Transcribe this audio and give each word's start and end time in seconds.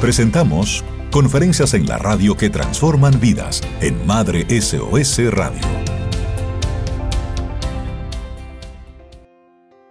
Presentamos 0.00 0.82
Conferencias 1.10 1.74
en 1.74 1.86
la 1.86 1.98
radio 1.98 2.34
que 2.34 2.48
transforman 2.48 3.20
vidas 3.20 3.60
en 3.82 4.06
Madre 4.06 4.46
SOS 4.48 5.30
Radio. 5.30 5.60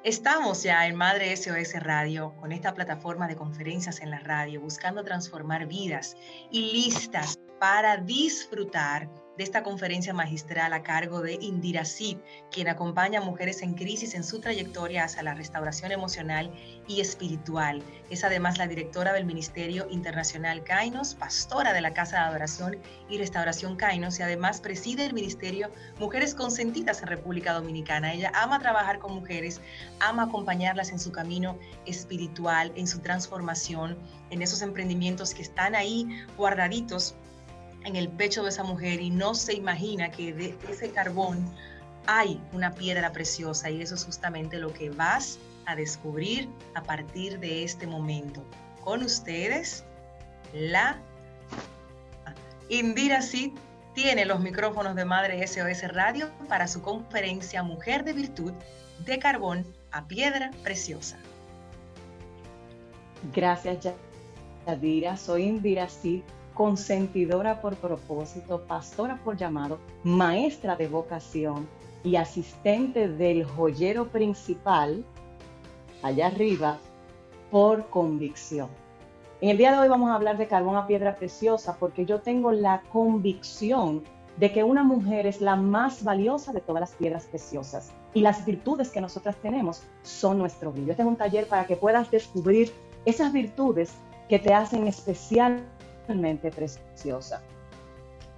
Estamos 0.04 0.64
ya 0.64 0.88
en 0.88 0.96
Madre 0.96 1.38
SOS 1.38 1.76
Radio 1.84 2.34
con 2.38 2.52
esta 2.52 2.74
plataforma 2.74 3.28
de 3.28 3.36
conferencias 3.36 4.02
en 4.02 4.10
la 4.10 4.18
radio 4.18 4.62
buscando 4.62 5.04
transformar 5.04 5.68
vidas 5.68 6.18
y 6.50 6.72
listas 6.72 7.38
para 7.60 7.98
disfrutar 7.98 9.08
de 9.40 9.46
esta 9.46 9.64
conferencia 9.64 10.14
magistral 10.14 10.74
a 10.74 10.84
cargo 10.84 11.22
de 11.22 11.36
Indira 11.36 11.86
Sid, 11.86 12.18
quien 12.52 12.68
acompaña 12.68 13.22
a 13.22 13.24
mujeres 13.24 13.62
en 13.62 13.74
crisis 13.74 14.14
en 14.14 14.26
su 14.26 14.42
trayectoria 14.42 15.06
hacia 15.06 15.24
la 15.24 15.34
restauración 15.34 15.94
emocional 15.94 16.52
y 16.90 17.00
espiritual. 17.00 17.82
Es 18.10 18.26
además 18.26 18.58
la 18.58 18.68
directora 18.68 19.14
del 19.14 19.24
Ministerio 19.24 19.88
Internacional 19.90 20.66
Kainos, 20.66 21.16
pastora 21.16 21.72
de 21.72 21.80
la 21.80 21.94
Casa 21.94 22.18
de 22.18 22.24
Adoración 22.24 22.80
y 23.10 23.18
Restauración 23.18 23.78
Kainos 23.78 24.20
y 24.20 24.24
además 24.24 24.60
preside 24.60 25.06
el 25.06 25.14
Ministerio 25.14 25.72
Mujeres 26.00 26.36
Consentidas 26.36 27.02
en 27.02 27.08
República 27.08 27.54
Dominicana. 27.54 28.14
Ella 28.14 28.34
ama 28.36 28.60
trabajar 28.60 29.00
con 29.00 29.16
mujeres, 29.16 29.62
ama 30.02 30.24
acompañarlas 30.24 30.92
en 30.92 31.00
su 31.00 31.14
camino 31.14 31.58
espiritual, 31.86 32.74
en 32.76 32.88
su 32.88 33.00
transformación, 33.00 33.98
en 34.32 34.42
esos 34.42 34.62
emprendimientos 34.62 35.34
que 35.34 35.44
están 35.44 35.76
ahí 35.76 36.26
guardaditos 36.36 37.16
en 37.90 37.96
el 37.96 38.08
pecho 38.08 38.44
de 38.44 38.50
esa 38.50 38.64
mujer 38.64 39.02
y 39.02 39.10
no 39.10 39.34
se 39.34 39.54
imagina 39.54 40.12
que 40.12 40.32
de 40.32 40.56
ese 40.70 40.92
carbón 40.92 41.44
hay 42.06 42.40
una 42.54 42.72
piedra 42.72 43.12
preciosa 43.12 43.70
y 43.70 43.82
eso 43.82 43.96
es 43.96 44.06
justamente 44.06 44.60
lo 44.60 44.72
que 44.72 44.92
vas 44.92 45.40
a 45.66 45.76
descubrir 45.76 46.48
a 46.76 46.84
partir 46.84 47.40
de 47.40 47.64
este 47.64 47.88
momento. 47.88 48.44
Con 48.84 49.04
ustedes, 49.04 49.84
la 50.54 50.98
Indira 52.70 53.22
Sid 53.22 53.52
tiene 53.96 54.26
los 54.26 54.40
micrófonos 54.40 54.96
de 54.96 55.04
Madre 55.04 55.46
SOS 55.46 55.92
Radio 55.92 56.30
para 56.48 56.68
su 56.68 56.82
conferencia 56.82 57.64
Mujer 57.64 58.04
de 58.04 58.14
Virtud 58.14 58.54
de 59.04 59.18
Carbón 59.18 59.66
a 59.92 60.08
Piedra 60.08 60.52
Preciosa. 60.64 61.18
Gracias, 63.34 63.88
Yadira. 64.68 65.18
Soy 65.18 65.44
Indira 65.44 65.90
Sid 65.90 66.22
consentidora 66.60 67.62
por 67.62 67.78
propósito, 67.78 68.66
pastora 68.68 69.18
por 69.24 69.38
llamado, 69.38 69.80
maestra 70.04 70.76
de 70.76 70.90
vocación 70.90 71.70
y 72.04 72.18
asistente 72.18 73.08
del 73.08 73.46
joyero 73.46 74.10
principal, 74.10 75.06
allá 76.04 76.28
arriba, 76.28 76.78
por 77.50 77.90
convicción. 77.90 78.68
En 79.40 79.52
el 79.52 79.58
día 79.58 79.72
de 79.72 79.80
hoy 79.80 79.88
vamos 79.88 80.12
a 80.12 80.16
hablar 80.16 80.38
de 80.38 80.50
carbón 80.50 80.76
a 80.76 80.86
piedra 80.86 81.16
preciosa 81.16 81.78
porque 81.80 82.06
yo 82.06 82.20
tengo 82.20 82.52
la 82.52 82.82
convicción 82.92 84.04
de 84.36 84.52
que 84.52 84.66
una 84.66 84.84
mujer 84.84 85.28
es 85.28 85.40
la 85.40 85.56
más 85.56 86.04
valiosa 86.04 86.52
de 86.52 86.60
todas 86.60 86.82
las 86.82 86.92
piedras 86.92 87.24
preciosas 87.24 87.94
y 88.14 88.20
las 88.20 88.46
virtudes 88.46 88.90
que 88.90 89.00
nosotras 89.00 89.38
tenemos 89.38 89.84
son 90.04 90.38
nuestro 90.38 90.74
brillo. 90.74 90.92
Este 90.92 91.04
es 91.04 91.08
un 91.08 91.16
taller 91.16 91.48
para 91.48 91.66
que 91.66 91.78
puedas 91.78 92.12
descubrir 92.12 92.74
esas 93.06 93.32
virtudes 93.32 93.94
que 94.28 94.40
te 94.40 94.54
hacen 94.54 94.88
especial 94.88 95.64
preciosa. 96.52 97.42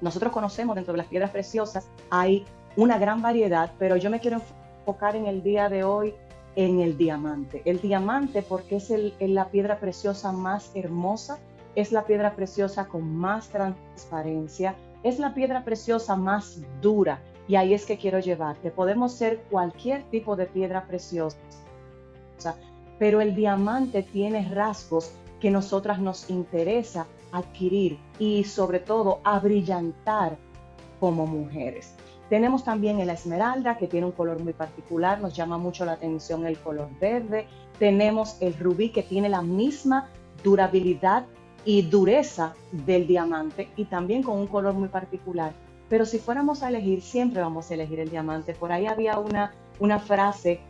Nosotros 0.02 0.32
conocemos 0.32 0.76
dentro 0.76 0.94
de 0.94 0.98
las 0.98 1.08
piedras 1.08 1.32
preciosas, 1.32 1.88
hay 2.10 2.46
una 2.76 2.98
gran 2.98 3.22
variedad, 3.22 3.72
pero 3.78 3.96
yo 3.96 4.10
me 4.10 4.20
quiero 4.20 4.42
enfocar 4.80 5.16
en 5.16 5.28
el 5.28 5.44
día 5.44 5.70
de 5.70 5.84
hoy 5.84 6.14
en 6.56 6.82
el 6.82 6.98
diamante. 6.98 7.62
El 7.66 7.80
diamante 7.80 8.42
porque 8.42 8.78
es 8.78 8.92
la 9.20 9.50
piedra 9.50 9.80
preciosa 9.80 10.32
más 10.32 10.72
hermosa, 10.76 11.40
es 11.76 11.92
la 11.92 12.06
piedra 12.06 12.36
preciosa 12.36 12.88
con 12.88 13.16
más 13.16 13.50
transparencia, 13.50 14.76
es 15.04 15.20
la 15.20 15.34
piedra 15.34 15.64
preciosa 15.64 16.16
más 16.16 16.60
dura 16.82 17.20
y 17.48 17.56
ahí 17.56 17.74
es 17.74 17.86
que 17.86 17.98
quiero 17.98 18.20
llevarte. 18.20 18.72
Podemos 18.72 19.14
ser 19.14 19.42
cualquier 19.50 20.04
tipo 20.10 20.36
de 20.36 20.46
piedra 20.46 20.86
preciosa, 20.88 21.38
pero 23.00 23.22
el 23.22 23.36
diamante 23.36 24.04
tiene 24.04 24.50
rasgos 24.54 25.14
que 25.40 25.52
nosotras 25.52 26.00
nos 26.00 26.30
interesa 26.30 27.08
adquirir 27.31 27.97
y 28.19 28.44
sobre 28.44 28.80
todo 28.80 29.19
abrillantar 29.24 30.38
como 31.00 31.25
mujeres. 31.25 31.96
Tenemos 32.30 32.64
también 32.64 33.00
el 33.00 33.09
esmeralda, 33.09 33.78
que 33.78 33.88
tiene 33.88 34.06
un 34.06 34.14
color 34.14 34.40
muy 34.42 34.53
particular, 34.53 35.19
nos 35.19 35.36
llama 35.36 35.58
mucho 35.58 35.84
la 35.84 35.94
atención 35.94 36.46
el 36.46 36.58
color 36.58 36.88
verde. 37.00 37.46
Tenemos 37.78 38.38
el 38.40 38.58
rubí, 38.58 38.90
que 38.90 39.03
tiene 39.03 39.28
la 39.28 39.42
misma 39.42 40.08
durabilidad 40.42 41.25
y 41.66 41.81
dureza 41.81 42.53
del 42.72 43.06
diamante 43.06 43.69
y 43.75 43.86
también 43.86 44.24
con 44.24 44.38
un 44.38 44.48
color 44.48 44.74
muy 44.74 44.88
particular. 44.88 45.52
Pero 45.90 46.06
si 46.06 46.19
fuéramos 46.19 46.63
a 46.63 46.69
elegir, 46.69 47.02
siempre 47.02 47.42
vamos 47.42 47.69
a 47.69 47.74
elegir 47.74 48.00
el 48.00 48.09
diamante. 48.09 48.53
Por 48.53 48.72
ahí 48.72 48.86
había 48.88 49.19
una, 49.19 49.52
una 49.80 50.00
frase 50.00 50.62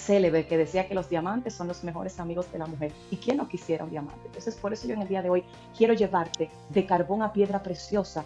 célebre 0.00 0.46
que 0.46 0.56
decía 0.56 0.88
que 0.88 0.94
los 0.94 1.08
diamantes 1.08 1.54
son 1.54 1.68
los 1.68 1.84
mejores 1.84 2.18
amigos 2.18 2.50
de 2.52 2.58
la 2.58 2.66
mujer. 2.66 2.92
¿Y 3.10 3.16
quién 3.16 3.36
no 3.36 3.48
quisiera 3.48 3.84
un 3.84 3.90
diamante? 3.90 4.26
Entonces, 4.26 4.56
por 4.56 4.72
eso 4.72 4.88
yo 4.88 4.94
en 4.94 5.02
el 5.02 5.08
día 5.08 5.22
de 5.22 5.30
hoy 5.30 5.44
quiero 5.76 5.94
llevarte 5.94 6.50
de 6.70 6.86
carbón 6.86 7.22
a 7.22 7.32
piedra 7.32 7.62
preciosa, 7.62 8.24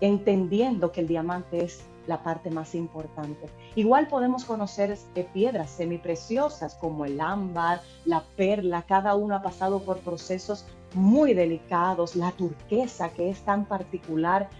entendiendo 0.00 0.92
que 0.92 1.00
el 1.00 1.08
diamante 1.08 1.64
es 1.64 1.84
la 2.06 2.22
parte 2.22 2.50
más 2.50 2.74
importante. 2.74 3.48
Igual 3.76 4.08
podemos 4.08 4.44
conocer 4.44 4.96
eh, 5.14 5.28
piedras 5.32 5.70
semipreciosas 5.70 6.74
como 6.74 7.04
el 7.04 7.20
ámbar, 7.20 7.80
la 8.04 8.24
perla, 8.36 8.82
cada 8.82 9.14
uno 9.14 9.36
ha 9.36 9.42
pasado 9.42 9.80
por 9.84 9.98
procesos 9.98 10.66
muy 10.94 11.32
delicados, 11.32 12.16
la 12.16 12.32
turquesa 12.32 13.10
que 13.10 13.30
es 13.30 13.40
tan 13.44 13.64
particular 13.64 14.50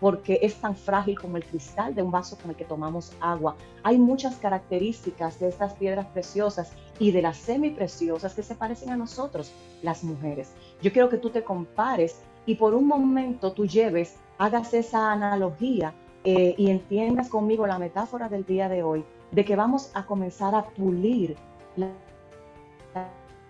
porque 0.00 0.38
es 0.42 0.56
tan 0.56 0.76
frágil 0.76 1.18
como 1.18 1.36
el 1.36 1.44
cristal 1.44 1.94
de 1.94 2.02
un 2.02 2.10
vaso 2.10 2.36
con 2.36 2.50
el 2.50 2.56
que 2.56 2.64
tomamos 2.64 3.12
agua. 3.20 3.56
Hay 3.82 3.98
muchas 3.98 4.36
características 4.36 5.38
de 5.40 5.48
estas 5.48 5.74
piedras 5.74 6.06
preciosas 6.06 6.72
y 6.98 7.10
de 7.10 7.22
las 7.22 7.36
semipreciosas 7.36 8.34
que 8.34 8.42
se 8.42 8.54
parecen 8.54 8.90
a 8.90 8.96
nosotros, 8.96 9.52
las 9.82 10.04
mujeres. 10.04 10.52
Yo 10.82 10.92
quiero 10.92 11.08
que 11.08 11.18
tú 11.18 11.30
te 11.30 11.44
compares 11.44 12.20
y 12.46 12.56
por 12.56 12.74
un 12.74 12.86
momento 12.86 13.52
tú 13.52 13.66
lleves, 13.66 14.16
hagas 14.38 14.74
esa 14.74 15.12
analogía 15.12 15.94
eh, 16.24 16.54
y 16.56 16.70
entiendas 16.70 17.28
conmigo 17.28 17.66
la 17.66 17.78
metáfora 17.78 18.28
del 18.28 18.44
día 18.44 18.68
de 18.68 18.82
hoy, 18.82 19.04
de 19.30 19.44
que 19.44 19.56
vamos 19.56 19.90
a 19.94 20.06
comenzar 20.06 20.54
a 20.54 20.64
pulir 20.64 21.36
la, 21.76 21.88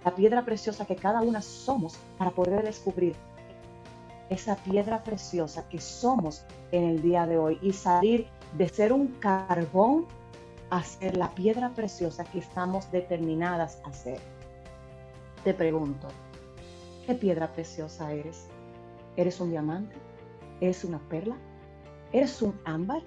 la 0.05 0.15
piedra 0.15 0.45
preciosa 0.45 0.85
que 0.87 0.97
cada 0.97 1.21
una 1.21 1.41
somos 1.41 1.97
para 2.19 2.31
poder 2.31 2.65
descubrir 2.65 3.15
esa 4.35 4.57
piedra 4.57 5.03
preciosa 5.03 5.69
que 5.69 5.81
somos 5.81 6.45
en 6.73 6.85
el 6.85 7.03
día 7.03 7.27
de 7.27 7.39
hoy 7.39 7.59
y 7.63 7.73
salir 7.73 8.27
de 8.59 8.69
ser 8.69 8.93
un 8.93 9.09
carbón 9.21 10.07
a 10.71 10.83
ser 10.83 11.17
la 11.17 11.31
piedra 11.35 11.73
preciosa 11.73 12.25
que 12.25 12.41
estamos 12.41 12.91
determinadas 12.91 13.81
a 13.85 13.93
ser. 13.93 14.19
Te 15.45 15.55
pregunto, 15.55 16.09
¿qué 17.07 17.15
piedra 17.15 17.53
preciosa 17.53 18.13
eres? 18.13 18.49
¿Eres 19.17 19.41
un 19.41 19.51
diamante? 19.51 19.95
¿Eres 20.61 20.85
una 20.85 20.99
perla? 20.99 21.37
¿Eres 22.13 22.43
un 22.43 22.61
ámbar? 22.65 23.03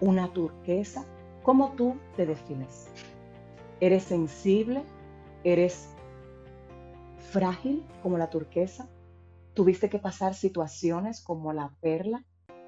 ¿Una 0.00 0.32
turquesa? 0.32 1.04
¿Cómo 1.42 1.72
tú 1.72 1.96
te 2.16 2.24
defines? 2.24 2.88
¿Eres 3.80 4.04
sensible? 4.04 4.84
¿Eres 5.42 5.88
frágil 7.32 7.84
como 8.02 8.16
la 8.16 8.30
turquesa? 8.30 8.88
Tuviste 9.54 9.88
que 9.90 9.98
pasar 9.98 10.34
situaciones 10.34 11.20
como 11.20 11.52
la 11.52 11.70
perla, 11.80 12.24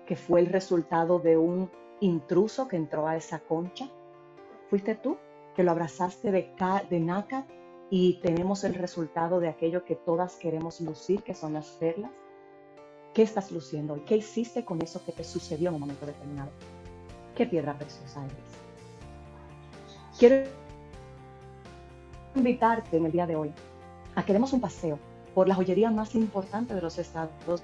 que 0.07 0.17
fue 0.17 0.41
el 0.41 0.47
resultado 0.47 1.19
de 1.21 1.37
un 1.37 1.71
intruso 2.01 2.67
que 2.67 2.77
entró 2.77 3.07
a 3.07 3.17
esa 3.17 3.39
concha. 3.41 3.89
Fuiste 4.69 4.95
tú 4.95 5.17
que 5.55 5.63
lo 5.63 5.71
abrazaste 5.71 6.33
de, 6.33 6.53
de 6.91 7.01
nácar 7.01 7.47
y 7.91 8.21
tenemos 8.21 8.65
el 8.65 8.75
resultado 8.75 9.39
de 9.39 9.49
aquello 9.49 9.85
que 9.85 9.95
todas 9.95 10.37
queremos 10.37 10.81
lucir, 10.81 11.23
que 11.23 11.35
son 11.35 11.53
las 11.53 11.67
perlas. 11.73 12.11
¿Qué 13.15 13.23
estás 13.23 13.53
luciendo 13.53 13.95
hoy? 13.95 14.01
¿Qué 14.01 14.17
hiciste 14.17 14.65
con 14.65 14.81
eso 14.83 15.05
que 15.05 15.13
te 15.13 15.23
sucedió 15.23 15.69
en 15.69 15.75
un 15.75 15.81
momento 15.83 16.07
determinado? 16.07 16.51
¿Qué 17.37 17.47
piedra 17.47 17.77
preciosa 17.79 18.25
eres? 18.25 18.63
Quiero 20.19 20.49
invitarte 22.35 22.97
en 22.97 23.07
el 23.07 23.13
día 23.13 23.27
de 23.27 23.37
hoy 23.37 23.53
a 24.15 24.25
que 24.25 24.33
demos 24.33 24.53
un 24.53 24.61
paseo 24.61 24.99
por 25.35 25.49
la 25.49 25.55
joyería 25.55 25.91
más 25.91 26.15
importante 26.15 26.75
de 26.75 26.83
los 26.83 26.99
Estados 26.99 27.63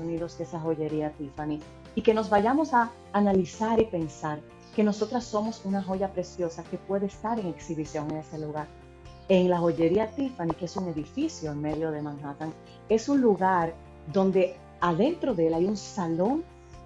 Unidos, 0.00 0.34
que 0.34 0.44
es 0.44 0.48
esa 0.48 0.60
joyería 0.60 1.12
Tiffany, 1.12 1.60
y 1.94 2.02
que 2.02 2.14
nos 2.14 2.30
vayamos 2.30 2.74
a 2.74 2.90
analizar 3.12 3.80
y 3.80 3.84
pensar 3.84 4.40
que 4.74 4.84
nosotras 4.84 5.24
somos 5.24 5.64
una 5.64 5.82
joya 5.82 6.12
preciosa 6.12 6.62
que 6.64 6.78
puede 6.78 7.06
estar 7.06 7.38
en 7.38 7.48
exhibición 7.48 8.10
en 8.10 8.18
ese 8.18 8.38
lugar. 8.38 8.68
En 9.28 9.50
la 9.50 9.58
joyería 9.58 10.06
Tiffany, 10.06 10.52
que 10.52 10.66
es 10.66 10.76
un 10.76 10.88
edificio 10.88 11.50
en 11.50 11.60
medio 11.60 11.90
de 11.90 12.00
Manhattan, 12.00 12.52
es 12.88 13.08
un 13.08 13.20
lugar 13.20 13.74
donde 14.12 14.56
adentro 14.80 15.34
de 15.34 15.48
él 15.48 15.54
hay 15.54 15.64
un 15.64 15.76
salón 15.76 16.44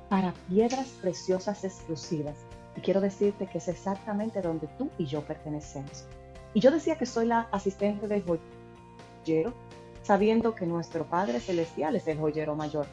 para 0.08 0.32
piedras 0.48 0.88
preciosas 1.00 1.64
exclusivas. 1.64 2.36
Y 2.76 2.80
quiero 2.80 3.00
decirte 3.00 3.46
que 3.46 3.58
es 3.58 3.68
exactamente 3.68 4.40
donde 4.40 4.66
tú 4.78 4.90
y 4.98 5.06
yo 5.06 5.22
pertenecemos. 5.22 6.04
Y 6.54 6.60
yo 6.60 6.70
decía 6.70 6.96
que 6.96 7.06
soy 7.06 7.26
la 7.26 7.48
asistente 7.52 8.08
del 8.08 8.22
joyero 8.22 9.52
sabiendo 10.02 10.54
que 10.54 10.66
nuestro 10.66 11.06
Padre 11.06 11.40
Celestial 11.40 11.96
es 11.96 12.06
el 12.08 12.18
joyero 12.18 12.56
mayor. 12.56 12.86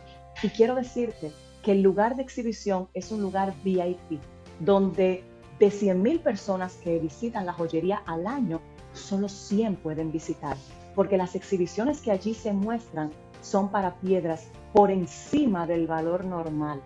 Y 0.44 0.50
quiero 0.50 0.76
decirte 0.76 1.32
que 1.64 1.74
el 1.74 1.82
lugar 1.82 2.16
de 2.16 2.24
exhibición 2.24 2.88
es 2.94 3.12
un 3.12 3.22
lugar 3.22 3.54
VIP, 3.64 4.22
donde 4.60 5.24
de 5.60 5.68
100.000 5.68 6.22
personas 6.22 6.76
que 6.76 7.00
visitan 7.00 7.46
la 7.46 7.54
joyería 7.54 8.02
al 8.06 8.28
año, 8.28 8.62
solo 8.94 9.28
100 9.28 9.76
pueden 9.78 10.12
visitar, 10.12 10.56
porque 10.96 11.18
las 11.18 11.36
exhibiciones 11.36 12.02
que 12.02 12.12
allí 12.12 12.34
se 12.34 12.54
muestran 12.54 13.12
son 13.42 13.70
para 13.70 13.96
piedras 13.96 14.48
por 14.74 14.92
encima 14.92 15.68
del 15.68 15.88
valor 15.88 16.24
normal, 16.24 16.82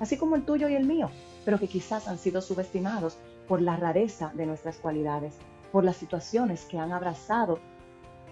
así 0.00 0.16
como 0.16 0.36
el 0.36 0.44
tuyo 0.44 0.68
y 0.68 0.74
el 0.74 0.86
mío, 0.86 1.10
pero 1.44 1.58
que 1.58 1.68
quizás 1.68 2.08
han 2.08 2.18
sido 2.18 2.42
subestimados 2.42 3.16
por 3.46 3.62
la 3.62 3.76
rareza 3.76 4.30
de 4.34 4.44
nuestras 4.44 4.76
cualidades, 4.76 5.34
por 5.72 5.84
las 5.84 5.96
situaciones 5.96 6.66
que 6.66 6.78
han 6.78 6.92
abrazado 6.92 7.58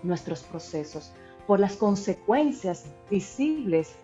nuestros 0.02 0.42
procesos, 0.42 1.12
por 1.46 1.60
las 1.60 1.76
consecuencias 1.76 2.86
visibles 3.10 3.94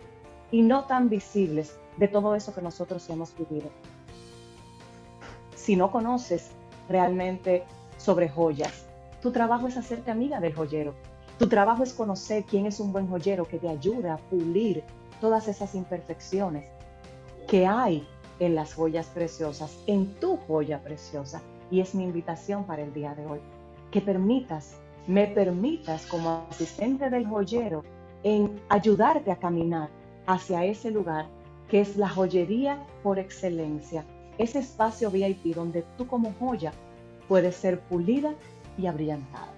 y 0.51 0.61
no 0.61 0.85
tan 0.85 1.09
visibles 1.09 1.77
de 1.97 2.07
todo 2.07 2.35
eso 2.35 2.53
que 2.53 2.61
nosotros 2.61 3.09
hemos 3.09 3.35
vivido. 3.37 3.69
Si 5.55 5.75
no 5.75 5.91
conoces 5.91 6.51
realmente 6.89 7.63
sobre 7.97 8.29
joyas, 8.29 8.85
tu 9.21 9.31
trabajo 9.31 9.67
es 9.67 9.77
hacerte 9.77 10.11
amiga 10.11 10.39
del 10.39 10.53
joyero. 10.53 10.93
Tu 11.39 11.47
trabajo 11.47 11.83
es 11.83 11.93
conocer 11.93 12.43
quién 12.43 12.65
es 12.65 12.79
un 12.79 12.91
buen 12.91 13.07
joyero 13.07 13.47
que 13.47 13.57
te 13.57 13.69
ayude 13.69 14.09
a 14.09 14.17
pulir 14.17 14.83
todas 15.19 15.47
esas 15.47 15.73
imperfecciones 15.75 16.65
que 17.47 17.65
hay 17.65 18.07
en 18.39 18.55
las 18.55 18.73
joyas 18.73 19.07
preciosas, 19.07 19.77
en 19.87 20.13
tu 20.15 20.37
joya 20.37 20.81
preciosa. 20.83 21.41
Y 21.71 21.79
es 21.79 21.95
mi 21.95 22.03
invitación 22.03 22.65
para 22.65 22.83
el 22.83 22.93
día 22.93 23.15
de 23.15 23.25
hoy, 23.25 23.39
que 23.91 24.01
permitas 24.01 24.75
me 25.07 25.27
permitas 25.27 26.05
como 26.05 26.47
asistente 26.49 27.09
del 27.09 27.27
joyero 27.27 27.83
en 28.23 28.61
ayudarte 28.69 29.31
a 29.31 29.35
caminar 29.35 29.89
hacia 30.25 30.63
ese 30.65 30.91
lugar 30.91 31.25
que 31.67 31.81
es 31.81 31.97
la 31.97 32.07
joyería 32.07 32.85
por 33.01 33.19
excelencia, 33.19 34.05
ese 34.37 34.59
espacio 34.59 35.11
VIP 35.11 35.55
donde 35.55 35.83
tú 35.97 36.07
como 36.07 36.33
joya 36.39 36.71
puedes 37.27 37.55
ser 37.55 37.79
pulida 37.81 38.33
y 38.77 38.87
abrillantada. 38.87 39.53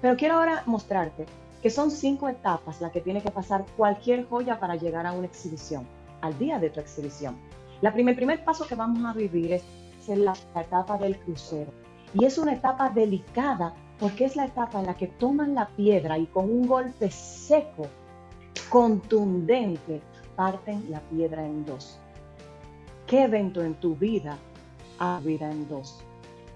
Pero 0.00 0.16
quiero 0.16 0.36
ahora 0.36 0.62
mostrarte 0.66 1.26
que 1.62 1.70
son 1.70 1.90
cinco 1.90 2.28
etapas 2.28 2.80
las 2.80 2.92
que 2.92 3.00
tiene 3.00 3.22
que 3.22 3.30
pasar 3.30 3.66
cualquier 3.76 4.26
joya 4.28 4.58
para 4.58 4.76
llegar 4.76 5.06
a 5.06 5.12
una 5.12 5.26
exhibición, 5.26 5.86
al 6.22 6.38
día 6.38 6.58
de 6.58 6.70
tu 6.70 6.80
exhibición. 6.80 7.36
La 7.80 7.92
primer, 7.92 8.12
el 8.12 8.16
primer 8.16 8.44
paso 8.44 8.66
que 8.66 8.74
vamos 8.74 9.04
a 9.04 9.12
vivir 9.12 9.52
es, 9.52 9.62
es 10.08 10.18
la 10.18 10.34
etapa 10.54 10.96
del 10.98 11.18
crucero. 11.18 11.70
Y 12.14 12.24
es 12.24 12.38
una 12.38 12.54
etapa 12.54 12.88
delicada 12.88 13.74
porque 14.00 14.24
es 14.24 14.34
la 14.34 14.46
etapa 14.46 14.80
en 14.80 14.86
la 14.86 14.96
que 14.96 15.06
toman 15.06 15.54
la 15.54 15.68
piedra 15.68 16.18
y 16.18 16.26
con 16.26 16.46
un 16.46 16.66
golpe 16.66 17.10
seco, 17.10 17.86
contundente, 18.70 20.00
parten 20.34 20.90
la 20.90 21.00
piedra 21.00 21.44
en 21.44 21.66
dos. 21.66 21.98
¿Qué 23.06 23.24
evento 23.24 23.62
en 23.62 23.74
tu 23.74 23.94
vida 23.94 24.38
ha 24.98 25.20
vida 25.20 25.50
en 25.50 25.68
dos? 25.68 26.02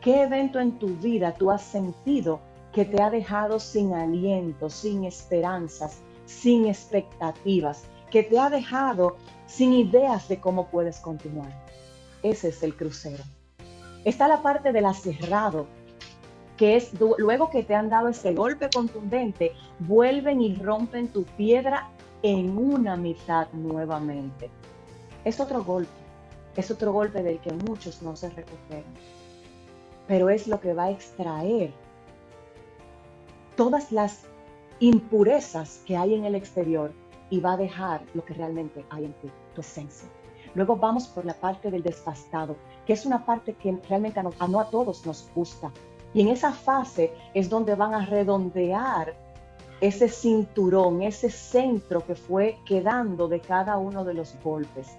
¿Qué 0.00 0.22
evento 0.22 0.58
en 0.58 0.78
tu 0.78 0.88
vida 0.96 1.34
tú 1.34 1.50
has 1.50 1.62
sentido 1.62 2.40
que 2.72 2.86
te 2.86 3.02
ha 3.02 3.10
dejado 3.10 3.60
sin 3.60 3.92
aliento, 3.92 4.70
sin 4.70 5.04
esperanzas, 5.04 5.98
sin 6.24 6.66
expectativas, 6.66 7.84
que 8.10 8.22
te 8.22 8.38
ha 8.38 8.48
dejado 8.48 9.16
sin 9.46 9.74
ideas 9.74 10.28
de 10.28 10.40
cómo 10.40 10.68
puedes 10.68 10.98
continuar? 10.98 11.52
Ese 12.22 12.48
es 12.48 12.62
el 12.62 12.74
crucero. 12.74 13.22
Está 14.04 14.28
la 14.28 14.40
parte 14.42 14.72
del 14.72 14.86
aserrado, 14.86 15.66
que 16.56 16.76
es 16.76 16.92
luego 17.18 17.50
que 17.50 17.62
te 17.62 17.74
han 17.74 17.88
dado 17.88 18.08
ese 18.08 18.32
golpe 18.34 18.70
contundente, 18.72 19.52
vuelven 19.80 20.40
y 20.40 20.54
rompen 20.54 21.08
tu 21.08 21.24
piedra 21.24 21.90
en 22.22 22.56
una 22.56 22.96
mitad 22.96 23.48
nuevamente. 23.52 24.50
Es 25.24 25.40
otro 25.40 25.64
golpe, 25.64 25.90
es 26.56 26.70
otro 26.70 26.92
golpe 26.92 27.22
del 27.22 27.38
que 27.40 27.52
muchos 27.52 28.02
no 28.02 28.14
se 28.14 28.30
recuperan, 28.30 28.84
pero 30.06 30.28
es 30.30 30.46
lo 30.46 30.60
que 30.60 30.74
va 30.74 30.84
a 30.84 30.90
extraer 30.90 31.72
todas 33.56 33.90
las 33.90 34.22
impurezas 34.80 35.82
que 35.86 35.96
hay 35.96 36.14
en 36.14 36.24
el 36.24 36.34
exterior 36.34 36.92
y 37.30 37.40
va 37.40 37.54
a 37.54 37.56
dejar 37.56 38.02
lo 38.14 38.24
que 38.24 38.34
realmente 38.34 38.84
hay 38.90 39.06
en 39.06 39.12
ti, 39.14 39.30
tu 39.54 39.60
esencia. 39.60 40.08
Luego 40.54 40.76
vamos 40.76 41.08
por 41.08 41.24
la 41.24 41.34
parte 41.34 41.70
del 41.70 41.82
desfastado, 41.82 42.56
que 42.86 42.92
es 42.92 43.06
una 43.06 43.24
parte 43.24 43.54
que 43.54 43.76
realmente 43.88 44.20
a 44.20 44.48
no 44.48 44.60
a 44.60 44.70
todos 44.70 45.04
nos 45.04 45.28
gusta, 45.34 45.72
y 46.14 46.20
en 46.20 46.28
esa 46.28 46.52
fase 46.52 47.12
es 47.34 47.50
donde 47.50 47.74
van 47.74 47.92
a 47.92 48.06
redondear 48.06 49.14
ese 49.80 50.08
cinturón, 50.08 51.02
ese 51.02 51.28
centro 51.28 52.06
que 52.06 52.14
fue 52.14 52.56
quedando 52.64 53.26
de 53.28 53.40
cada 53.40 53.76
uno 53.76 54.04
de 54.04 54.14
los 54.14 54.34
golpes. 54.42 54.96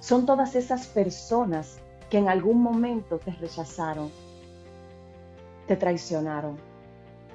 Son 0.00 0.24
todas 0.24 0.56
esas 0.56 0.86
personas 0.86 1.78
que 2.08 2.18
en 2.18 2.28
algún 2.28 2.62
momento 2.62 3.18
te 3.18 3.30
rechazaron, 3.32 4.10
te 5.68 5.76
traicionaron. 5.76 6.56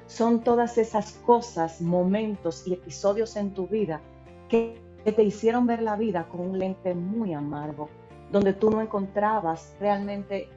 Son 0.07 0.41
todas 0.41 0.77
esas 0.79 1.13
cosas, 1.13 1.81
momentos 1.81 2.67
y 2.67 2.73
episodios 2.73 3.35
en 3.35 3.53
tu 3.53 3.67
vida 3.67 4.01
que 4.49 4.81
te 5.03 5.23
hicieron 5.23 5.67
ver 5.67 5.83
la 5.83 5.95
vida 5.95 6.27
con 6.27 6.41
un 6.41 6.59
lente 6.59 6.95
muy 6.95 7.33
amargo, 7.33 7.87
donde 8.31 8.53
tú 8.53 8.71
no 8.71 8.81
encontrabas 8.81 9.75
realmente 9.79 10.49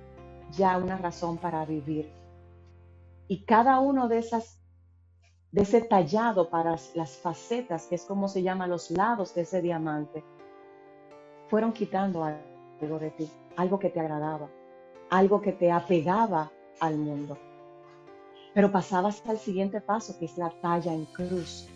ya 0.56 0.78
una 0.78 0.96
razón 0.96 1.36
para 1.36 1.64
vivir. 1.66 2.18
Y 3.28 3.44
cada 3.44 3.78
uno 3.78 4.08
de 4.08 4.19
esas, 4.19 4.58
de 5.52 5.62
ese 5.62 5.82
tallado 5.82 6.48
para 6.48 6.76
las 6.94 7.19
facetas, 7.19 7.86
que 7.86 7.94
es 7.94 8.04
como 8.04 8.26
se 8.26 8.42
llama 8.42 8.66
los 8.66 8.90
lados 8.90 9.34
de 9.34 9.42
ese 9.42 9.60
diamante, 9.60 10.25
fueron 11.48 11.72
quitando 11.72 12.25
algo 12.25 12.98
de 12.98 13.10
ti, 13.10 13.30
algo 13.56 13.78
que 13.78 13.90
te 13.90 14.00
agradaba, 14.00 14.48
algo 15.10 15.42
que 15.42 15.52
te 15.52 15.70
apegaba 15.70 16.50
al 16.80 16.96
mundo. 16.96 17.36
Pero 18.54 18.72
pasabas 18.72 19.22
al 19.26 19.38
siguiente 19.38 19.82
paso, 19.82 20.19
que 20.19 20.24
es 20.24 20.38
la 20.38 20.50
talla 20.62 20.92
en 20.94 21.04
cruz. 21.04 21.69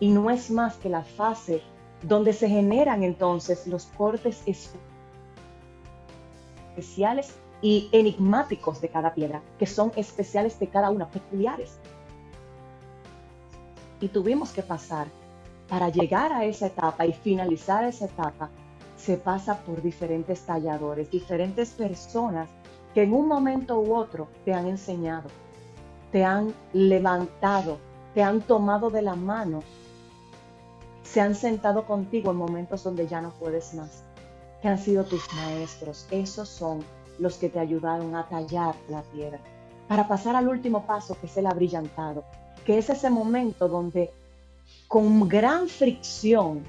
Y 0.00 0.10
no 0.10 0.30
es 0.30 0.50
más 0.50 0.76
que 0.76 0.88
la 0.88 1.04
fase 1.04 1.62
donde 2.02 2.32
se 2.32 2.48
generan 2.48 3.02
entonces 3.02 3.66
los 3.66 3.86
cortes 3.86 4.42
especiales 6.76 7.34
y 7.60 7.88
enigmáticos 7.92 8.80
de 8.80 8.88
cada 8.88 9.14
piedra, 9.14 9.42
que 9.58 9.66
son 9.66 9.92
especiales 9.96 10.58
de 10.58 10.68
cada 10.68 10.90
una, 10.90 11.08
peculiares. 11.08 11.78
Y 14.00 14.08
tuvimos 14.08 14.52
que 14.52 14.62
pasar, 14.62 15.08
para 15.68 15.88
llegar 15.88 16.32
a 16.32 16.44
esa 16.44 16.66
etapa 16.66 17.04
y 17.04 17.12
finalizar 17.12 17.84
esa 17.84 18.06
etapa, 18.06 18.48
se 18.96 19.16
pasa 19.16 19.58
por 19.58 19.82
diferentes 19.82 20.40
talladores, 20.40 21.10
diferentes 21.10 21.70
personas 21.70 22.48
que 22.94 23.02
en 23.02 23.12
un 23.12 23.28
momento 23.28 23.78
u 23.80 23.94
otro 23.94 24.28
te 24.44 24.54
han 24.54 24.66
enseñado, 24.66 25.28
te 26.10 26.24
han 26.24 26.54
levantado, 26.72 27.78
te 28.14 28.22
han 28.22 28.40
tomado 28.40 28.90
de 28.90 29.02
la 29.02 29.14
mano, 29.14 29.62
se 31.02 31.20
han 31.20 31.34
sentado 31.34 31.86
contigo 31.86 32.30
en 32.30 32.36
momentos 32.36 32.82
donde 32.82 33.06
ya 33.06 33.20
no 33.20 33.30
puedes 33.30 33.74
más, 33.74 34.02
que 34.62 34.68
han 34.68 34.78
sido 34.78 35.04
tus 35.04 35.22
maestros. 35.34 36.06
Esos 36.10 36.48
son 36.48 36.82
los 37.18 37.36
que 37.36 37.48
te 37.48 37.58
ayudaron 37.58 38.14
a 38.14 38.28
tallar 38.28 38.74
la 38.88 39.02
piedra. 39.02 39.40
Para 39.86 40.06
pasar 40.06 40.36
al 40.36 40.48
último 40.48 40.86
paso, 40.86 41.16
que 41.20 41.26
es 41.26 41.36
el 41.36 41.46
abrillantado, 41.46 42.24
que 42.64 42.78
es 42.78 42.90
ese 42.90 43.10
momento 43.10 43.68
donde 43.68 44.10
con 44.86 45.28
gran 45.28 45.68
fricción 45.68 46.62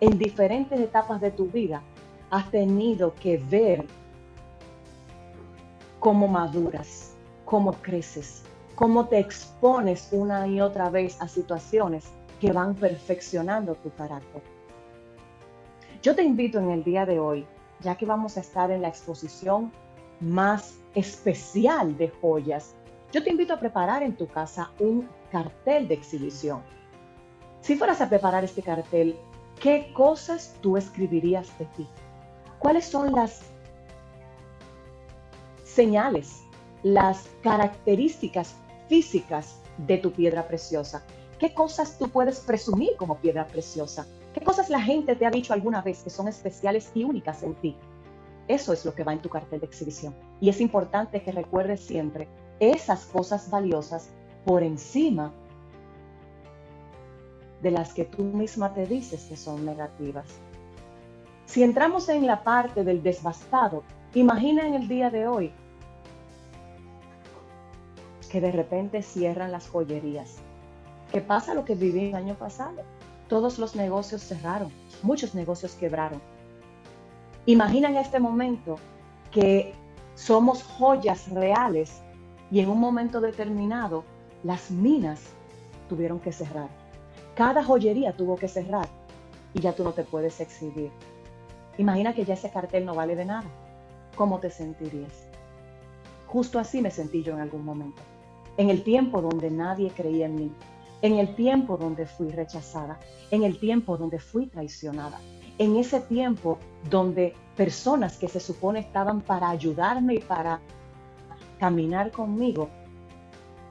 en 0.00 0.18
diferentes 0.18 0.80
etapas 0.80 1.20
de 1.20 1.30
tu 1.30 1.46
vida 1.46 1.82
has 2.30 2.50
tenido 2.50 3.14
que 3.14 3.36
ver 3.36 3.86
cómo 6.00 6.26
maduras, 6.26 7.14
cómo 7.44 7.72
creces, 7.74 8.42
cómo 8.74 9.06
te 9.06 9.18
expones 9.18 10.08
una 10.10 10.48
y 10.48 10.60
otra 10.60 10.90
vez 10.90 11.20
a 11.20 11.28
situaciones 11.28 12.06
que 12.40 12.50
van 12.50 12.74
perfeccionando 12.74 13.74
tu 13.76 13.90
carácter. 13.90 14.42
Yo 16.02 16.16
te 16.16 16.24
invito 16.24 16.58
en 16.58 16.70
el 16.70 16.82
día 16.82 17.06
de 17.06 17.20
hoy 17.20 17.46
ya 17.82 17.96
que 17.96 18.06
vamos 18.06 18.36
a 18.36 18.40
estar 18.40 18.70
en 18.70 18.82
la 18.82 18.88
exposición 18.88 19.72
más 20.20 20.74
especial 20.94 21.96
de 21.96 22.08
joyas, 22.08 22.74
yo 23.12 23.22
te 23.22 23.30
invito 23.30 23.52
a 23.52 23.60
preparar 23.60 24.02
en 24.02 24.16
tu 24.16 24.26
casa 24.26 24.70
un 24.78 25.08
cartel 25.30 25.88
de 25.88 25.94
exhibición. 25.94 26.62
Si 27.60 27.76
fueras 27.76 28.00
a 28.00 28.08
preparar 28.08 28.44
este 28.44 28.62
cartel, 28.62 29.16
¿qué 29.60 29.92
cosas 29.94 30.54
tú 30.60 30.76
escribirías 30.76 31.56
de 31.58 31.66
ti? 31.66 31.88
¿Cuáles 32.58 32.86
son 32.86 33.12
las 33.12 33.42
señales, 35.64 36.42
las 36.82 37.28
características 37.42 38.54
físicas 38.88 39.58
de 39.78 39.98
tu 39.98 40.12
piedra 40.12 40.46
preciosa? 40.46 41.04
¿Qué 41.38 41.54
cosas 41.54 41.98
tú 41.98 42.08
puedes 42.08 42.40
presumir 42.40 42.96
como 42.96 43.18
piedra 43.18 43.46
preciosa? 43.46 44.06
¿Qué 44.32 44.40
cosas 44.40 44.70
la 44.70 44.80
gente 44.80 45.14
te 45.14 45.26
ha 45.26 45.30
dicho 45.30 45.52
alguna 45.52 45.82
vez 45.82 46.02
que 46.02 46.10
son 46.10 46.28
especiales 46.28 46.90
y 46.94 47.04
únicas 47.04 47.42
en 47.42 47.54
ti? 47.54 47.76
Eso 48.48 48.72
es 48.72 48.84
lo 48.84 48.94
que 48.94 49.04
va 49.04 49.12
en 49.12 49.20
tu 49.20 49.28
cartel 49.28 49.60
de 49.60 49.66
exhibición. 49.66 50.14
Y 50.40 50.48
es 50.48 50.60
importante 50.60 51.22
que 51.22 51.32
recuerdes 51.32 51.80
siempre 51.80 52.28
esas 52.58 53.04
cosas 53.06 53.50
valiosas 53.50 54.10
por 54.44 54.62
encima 54.62 55.32
de 57.60 57.70
las 57.70 57.94
que 57.94 58.04
tú 58.04 58.24
misma 58.24 58.74
te 58.74 58.86
dices 58.86 59.24
que 59.24 59.36
son 59.36 59.64
negativas. 59.64 60.26
Si 61.46 61.62
entramos 61.62 62.08
en 62.08 62.26
la 62.26 62.42
parte 62.42 62.82
del 62.82 63.02
desbastado, 63.02 63.84
imagina 64.14 64.66
en 64.66 64.74
el 64.74 64.88
día 64.88 65.10
de 65.10 65.26
hoy 65.26 65.52
que 68.30 68.40
de 68.40 68.50
repente 68.50 69.02
cierran 69.02 69.52
las 69.52 69.68
joyerías. 69.68 70.38
¿Qué 71.12 71.20
pasa 71.20 71.54
lo 71.54 71.64
que 71.64 71.74
viví 71.74 72.06
el 72.06 72.14
año 72.14 72.34
pasado? 72.34 72.82
Todos 73.32 73.58
los 73.58 73.74
negocios 73.74 74.20
cerraron, 74.20 74.70
muchos 75.02 75.34
negocios 75.34 75.72
quebraron. 75.72 76.20
Imagina 77.46 77.88
en 77.88 77.96
este 77.96 78.20
momento 78.20 78.76
que 79.30 79.72
somos 80.14 80.62
joyas 80.62 81.30
reales 81.30 82.02
y 82.50 82.60
en 82.60 82.68
un 82.68 82.78
momento 82.78 83.22
determinado 83.22 84.04
las 84.44 84.70
minas 84.70 85.22
tuvieron 85.88 86.20
que 86.20 86.30
cerrar. 86.30 86.68
Cada 87.34 87.64
joyería 87.64 88.14
tuvo 88.14 88.36
que 88.36 88.48
cerrar 88.48 88.86
y 89.54 89.60
ya 89.60 89.72
tú 89.72 89.82
no 89.82 89.92
te 89.92 90.04
puedes 90.04 90.38
exhibir. 90.38 90.90
Imagina 91.78 92.12
que 92.12 92.26
ya 92.26 92.34
ese 92.34 92.50
cartel 92.50 92.84
no 92.84 92.94
vale 92.94 93.16
de 93.16 93.24
nada. 93.24 93.48
¿Cómo 94.14 94.40
te 94.40 94.50
sentirías? 94.50 95.26
Justo 96.26 96.58
así 96.58 96.82
me 96.82 96.90
sentí 96.90 97.22
yo 97.22 97.32
en 97.32 97.40
algún 97.40 97.64
momento 97.64 98.02
en 98.56 98.70
el 98.70 98.82
tiempo 98.82 99.22
donde 99.22 99.50
nadie 99.50 99.90
creía 99.90 100.26
en 100.26 100.34
mí, 100.34 100.52
en 101.02 101.18
el 101.18 101.34
tiempo 101.34 101.76
donde 101.76 102.06
fui 102.06 102.30
rechazada, 102.30 102.98
en 103.30 103.42
el 103.42 103.58
tiempo 103.58 103.96
donde 103.96 104.18
fui 104.18 104.46
traicionada, 104.46 105.20
en 105.58 105.76
ese 105.76 106.00
tiempo 106.00 106.58
donde 106.88 107.34
personas 107.56 108.16
que 108.16 108.28
se 108.28 108.40
supone 108.40 108.80
estaban 108.80 109.20
para 109.20 109.50
ayudarme 109.50 110.14
y 110.14 110.20
para 110.20 110.60
caminar 111.58 112.10
conmigo, 112.10 112.68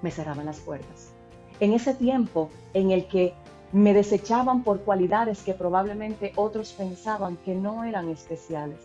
me 0.02 0.12
cerraban 0.12 0.46
las 0.46 0.60
puertas. 0.60 1.14
En 1.60 1.74
ese 1.74 1.94
tiempo 1.94 2.50
en 2.74 2.92
el 2.92 3.08
que 3.08 3.34
me 3.72 3.94
desechaban 3.94 4.64
por 4.64 4.82
cualidades 4.82 5.44
que 5.44 5.54
probablemente 5.54 6.34
otros 6.36 6.74
pensaban 6.74 7.38
que 7.38 7.56
no 7.56 7.84
eran 7.84 8.10
especiales, 8.10 8.80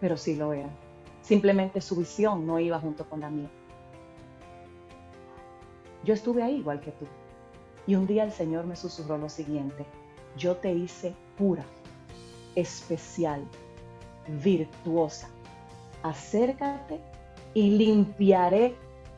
pero 0.00 0.16
sí 0.16 0.34
lo 0.34 0.52
eran. 0.52 0.70
Simplemente 1.22 1.80
su 1.80 1.96
visión 1.96 2.46
no 2.46 2.58
iba 2.58 2.80
junto 2.80 3.08
con 3.08 3.20
la 3.20 3.30
mía. 3.30 3.50
Yo 6.04 6.14
estuve 6.14 6.42
ahí 6.42 6.56
igual 6.56 6.80
que 6.80 6.92
tú. 6.92 7.06
Y 7.86 7.94
un 7.94 8.06
día 8.06 8.24
el 8.24 8.32
Señor 8.32 8.66
me 8.66 8.76
susurró 8.76 9.16
lo 9.16 9.28
siguiente, 9.28 9.86
yo 10.36 10.56
te 10.56 10.72
hice 10.72 11.14
pura, 11.38 11.64
especial, 12.54 13.44
virtuosa. 14.42 15.28
Acércate 16.02 17.00
y 17.54 17.70
limpiaré 17.70 18.74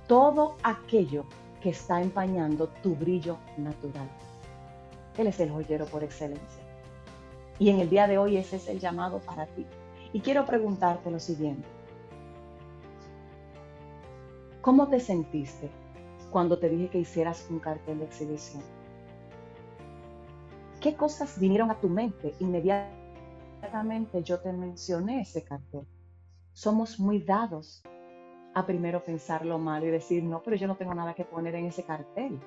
todo 0.07 0.57
aquello 0.63 1.25
que 1.63 1.71
está 1.71 2.01
empañando 2.01 2.69
tu 2.83 2.95
brillo 2.95 3.39
natural. 3.57 4.09
Él 5.17 5.27
es 5.27 5.41
el 5.41 5.51
joyero 5.51 5.87
por 5.87 6.05
excelencia. 6.05 6.63
Y 7.59 7.71
en 7.71 7.81
el 7.81 7.91
día 7.91 8.07
de 8.07 8.19
hoy 8.19 8.37
ese 8.37 8.57
es 8.57 8.69
el 8.69 8.79
llamado 8.79 9.19
para 9.19 9.47
ti. 9.47 9.67
Y 10.13 10.21
quiero 10.21 10.45
preguntarte 10.45 11.11
lo 11.11 11.19
siguiente. 11.19 11.67
¿Cómo 14.61 14.89
te 14.89 15.01
sentiste 15.01 15.71
cuando 16.31 16.59
te 16.59 16.69
dije 16.69 16.89
que 16.91 16.99
hicieras 16.99 17.47
un 17.51 17.59
cartel 17.59 17.99
de 17.99 18.05
exhibición? 18.05 18.63
¿Qué 20.81 20.95
cosas 20.95 21.39
vinieron 21.39 21.71
a 21.71 21.81
tu 21.81 21.89
mente? 21.89 22.35
Inmediatamente 22.39 24.23
yo 24.23 24.39
te 24.41 24.53
mencioné 24.53 25.23
ese 25.23 25.43
cartel. 25.43 25.87
Somos 26.53 27.01
muy 27.01 27.21
dados 27.21 27.83
a 28.55 28.65
primero 28.65 29.03
pensar 29.03 29.45
lo 29.45 29.59
malo 29.59 29.87
y 29.87 29.91
decir, 29.91 30.23
no, 30.23 30.43
pero 30.43 30.57
yo 30.57 30.67
no 30.67 30.77
tengo 30.77 30.95
nada 30.95 31.15
que 31.15 31.25
poner 31.25 31.55
en 31.55 31.67
ese 31.67 31.83
cartel. 31.83 32.39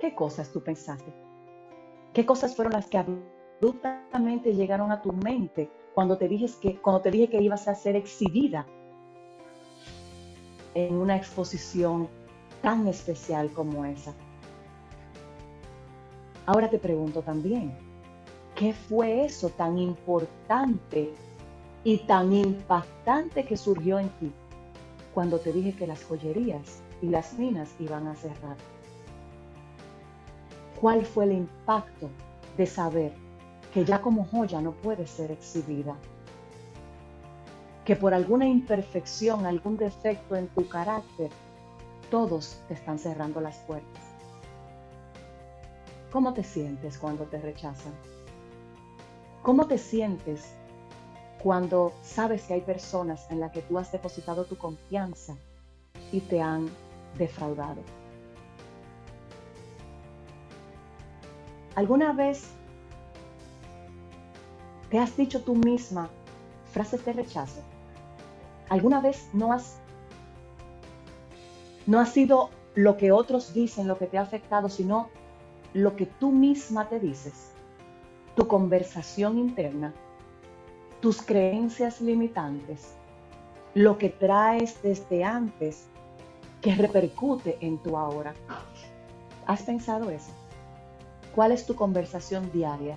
¿Qué 0.00 0.14
cosas 0.14 0.50
tú 0.52 0.62
pensaste? 0.62 1.12
¿Qué 2.12 2.24
cosas 2.24 2.54
fueron 2.54 2.72
las 2.72 2.86
que 2.86 2.98
abruptamente 2.98 4.54
llegaron 4.54 4.92
a 4.92 5.02
tu 5.02 5.12
mente 5.12 5.70
cuando 5.94 6.18
te 6.18 6.28
dije 6.28 6.46
que, 6.60 6.80
cuando 6.80 7.02
te 7.02 7.10
dije 7.10 7.28
que 7.28 7.42
ibas 7.42 7.68
a 7.68 7.74
ser 7.74 7.96
exhibida 7.96 8.66
en 10.74 10.94
una 10.94 11.16
exposición 11.16 12.08
tan 12.64 12.88
especial 12.88 13.52
como 13.52 13.84
esa. 13.84 14.14
Ahora 16.46 16.70
te 16.70 16.78
pregunto 16.78 17.20
también, 17.20 17.76
¿qué 18.54 18.72
fue 18.72 19.26
eso 19.26 19.50
tan 19.50 19.76
importante 19.76 21.12
y 21.84 21.98
tan 21.98 22.32
impactante 22.32 23.44
que 23.44 23.58
surgió 23.58 23.98
en 23.98 24.08
ti 24.18 24.32
cuando 25.12 25.38
te 25.38 25.52
dije 25.52 25.76
que 25.76 25.86
las 25.86 26.02
joyerías 26.04 26.80
y 27.02 27.08
las 27.08 27.38
minas 27.38 27.68
iban 27.78 28.06
a 28.06 28.16
cerrar? 28.16 28.56
¿Cuál 30.80 31.04
fue 31.04 31.24
el 31.24 31.32
impacto 31.32 32.08
de 32.56 32.64
saber 32.64 33.12
que 33.74 33.84
ya 33.84 34.00
como 34.00 34.24
joya 34.24 34.62
no 34.62 34.72
puede 34.72 35.06
ser 35.06 35.30
exhibida? 35.30 35.96
Que 37.84 37.94
por 37.94 38.14
alguna 38.14 38.48
imperfección, 38.48 39.44
algún 39.44 39.76
defecto 39.76 40.34
en 40.34 40.48
tu 40.48 40.66
carácter, 40.66 41.30
todos 42.14 42.60
te 42.68 42.74
están 42.74 42.96
cerrando 42.96 43.40
las 43.40 43.56
puertas. 43.66 44.04
¿Cómo 46.12 46.32
te 46.32 46.44
sientes 46.44 46.96
cuando 46.96 47.24
te 47.24 47.40
rechazan? 47.40 47.92
¿Cómo 49.42 49.66
te 49.66 49.78
sientes 49.78 50.44
cuando 51.42 51.92
sabes 52.04 52.44
que 52.44 52.54
hay 52.54 52.60
personas 52.60 53.28
en 53.32 53.40
las 53.40 53.50
que 53.50 53.62
tú 53.62 53.80
has 53.80 53.90
depositado 53.90 54.44
tu 54.44 54.56
confianza 54.56 55.34
y 56.12 56.20
te 56.20 56.40
han 56.40 56.70
defraudado? 57.18 57.82
¿Alguna 61.74 62.12
vez 62.12 62.44
te 64.88 65.00
has 65.00 65.16
dicho 65.16 65.42
tú 65.42 65.56
misma 65.56 66.08
frases 66.72 67.04
de 67.04 67.12
rechazo? 67.12 67.60
¿Alguna 68.68 69.00
vez 69.00 69.28
no 69.32 69.52
has 69.52 69.80
no 71.86 72.00
ha 72.00 72.06
sido 72.06 72.50
lo 72.74 72.96
que 72.96 73.12
otros 73.12 73.54
dicen 73.54 73.86
lo 73.86 73.98
que 73.98 74.06
te 74.06 74.18
ha 74.18 74.22
afectado, 74.22 74.68
sino 74.68 75.08
lo 75.72 75.96
que 75.96 76.06
tú 76.06 76.32
misma 76.32 76.88
te 76.88 77.00
dices, 77.00 77.52
tu 78.34 78.48
conversación 78.48 79.38
interna, 79.38 79.92
tus 81.00 81.22
creencias 81.22 82.00
limitantes, 82.00 82.94
lo 83.74 83.98
que 83.98 84.08
traes 84.08 84.82
desde 84.82 85.24
antes 85.24 85.86
que 86.60 86.74
repercute 86.74 87.58
en 87.60 87.78
tu 87.78 87.96
ahora. 87.96 88.34
¿Has 89.46 89.62
pensado 89.62 90.10
eso? 90.10 90.32
¿Cuál 91.34 91.52
es 91.52 91.66
tu 91.66 91.74
conversación 91.74 92.50
diaria? 92.52 92.96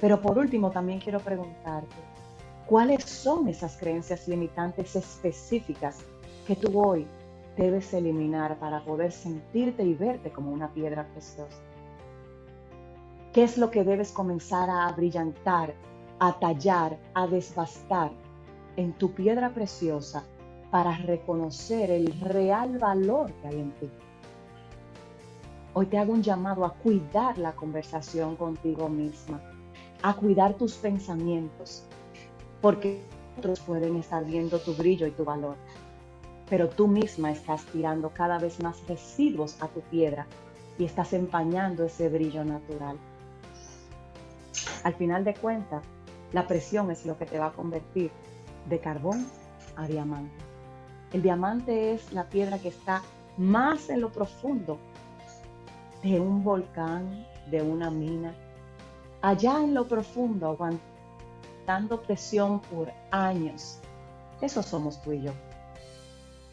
Pero 0.00 0.20
por 0.20 0.36
último, 0.36 0.70
también 0.70 1.00
quiero 1.00 1.20
preguntarte, 1.20 1.96
¿Cuáles 2.66 3.04
son 3.04 3.46
esas 3.48 3.76
creencias 3.76 4.26
limitantes 4.26 4.96
específicas 4.96 5.98
que 6.46 6.56
tú 6.56 6.80
hoy 6.80 7.06
debes 7.58 7.92
eliminar 7.92 8.58
para 8.58 8.82
poder 8.82 9.12
sentirte 9.12 9.84
y 9.84 9.92
verte 9.92 10.32
como 10.32 10.50
una 10.50 10.72
piedra 10.72 11.06
preciosa? 11.12 11.58
¿Qué 13.34 13.42
es 13.42 13.58
lo 13.58 13.70
que 13.70 13.84
debes 13.84 14.12
comenzar 14.12 14.70
a 14.70 14.90
brillantar, 14.92 15.74
a 16.18 16.38
tallar, 16.38 16.98
a 17.12 17.26
desbastar 17.26 18.12
en 18.76 18.94
tu 18.94 19.12
piedra 19.12 19.52
preciosa 19.52 20.24
para 20.70 20.96
reconocer 20.96 21.90
el 21.90 22.18
real 22.18 22.78
valor 22.78 23.30
que 23.34 23.48
hay 23.48 23.60
en 23.60 23.72
ti? 23.72 23.90
Hoy 25.74 25.84
te 25.86 25.98
hago 25.98 26.14
un 26.14 26.22
llamado 26.22 26.64
a 26.64 26.72
cuidar 26.72 27.36
la 27.36 27.52
conversación 27.52 28.36
contigo 28.36 28.88
misma, 28.88 29.42
a 30.02 30.14
cuidar 30.14 30.54
tus 30.54 30.74
pensamientos, 30.76 31.86
porque 32.64 32.98
otros 33.36 33.60
pueden 33.60 33.96
estar 33.96 34.24
viendo 34.24 34.58
tu 34.58 34.72
brillo 34.72 35.06
y 35.06 35.10
tu 35.10 35.22
valor, 35.22 35.56
pero 36.48 36.70
tú 36.70 36.88
misma 36.88 37.30
estás 37.30 37.62
tirando 37.66 38.08
cada 38.08 38.38
vez 38.38 38.58
más 38.62 38.88
residuos 38.88 39.60
a 39.60 39.68
tu 39.68 39.82
piedra 39.82 40.26
y 40.78 40.86
estás 40.86 41.12
empañando 41.12 41.84
ese 41.84 42.08
brillo 42.08 42.42
natural. 42.42 42.96
Al 44.82 44.94
final 44.94 45.24
de 45.24 45.34
cuentas, 45.34 45.84
la 46.32 46.46
presión 46.46 46.90
es 46.90 47.04
lo 47.04 47.18
que 47.18 47.26
te 47.26 47.38
va 47.38 47.48
a 47.48 47.52
convertir 47.52 48.10
de 48.66 48.78
carbón 48.78 49.26
a 49.76 49.86
diamante. 49.86 50.32
El 51.12 51.20
diamante 51.20 51.92
es 51.92 52.14
la 52.14 52.30
piedra 52.30 52.58
que 52.58 52.68
está 52.68 53.02
más 53.36 53.90
en 53.90 54.00
lo 54.00 54.10
profundo 54.10 54.78
de 56.02 56.18
un 56.18 56.42
volcán, 56.42 57.26
de 57.50 57.60
una 57.60 57.90
mina. 57.90 58.34
Allá 59.20 59.62
en 59.62 59.74
lo 59.74 59.86
profundo, 59.86 60.48
aguanta 60.48 60.93
dando 61.66 62.02
presión 62.02 62.60
por 62.60 62.92
años. 63.10 63.78
Eso 64.40 64.62
somos 64.62 65.00
tú 65.02 65.12
y 65.12 65.22
yo. 65.22 65.32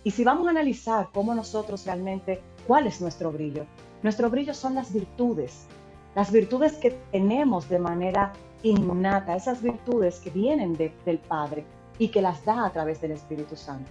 Y 0.04 0.12
si 0.12 0.24
vamos 0.24 0.48
a 0.48 0.52
analizar 0.52 1.10
cómo 1.14 1.36
nosotros 1.36 1.86
realmente, 1.86 2.42
cuál 2.66 2.88
es 2.88 3.02
nuestro 3.02 3.32
brillo, 3.32 3.66
nuestro 4.02 4.30
brillo 4.30 4.54
son 4.54 4.76
las 4.76 4.92
virtudes, 4.92 5.68
las 6.16 6.32
virtudes 6.32 6.74
que 6.74 6.92
tenemos 7.12 7.70
de 7.70 7.80
manera 7.80 8.34
innata, 8.64 9.36
esas 9.36 9.62
virtudes 9.62 10.20
que 10.20 10.30
vienen 10.30 10.76
del 10.76 11.20
Padre 11.20 11.66
y 12.00 12.10
que 12.10 12.22
las 12.22 12.44
da 12.46 12.66
a 12.66 12.72
través 12.72 13.00
del 13.02 13.12
Espíritu 13.12 13.56
Santo. 13.56 13.90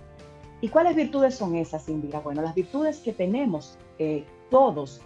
¿Y 0.61 0.69
cuáles 0.69 0.95
virtudes 0.95 1.37
son 1.37 1.55
esas, 1.55 1.89
Indira? 1.89 2.21
Bueno, 2.21 2.43
las 2.43 2.55
virtudes 2.55 2.99
que 2.99 3.13
tenemos 3.13 3.79
eh, 3.99 4.25
todos 4.51 5.01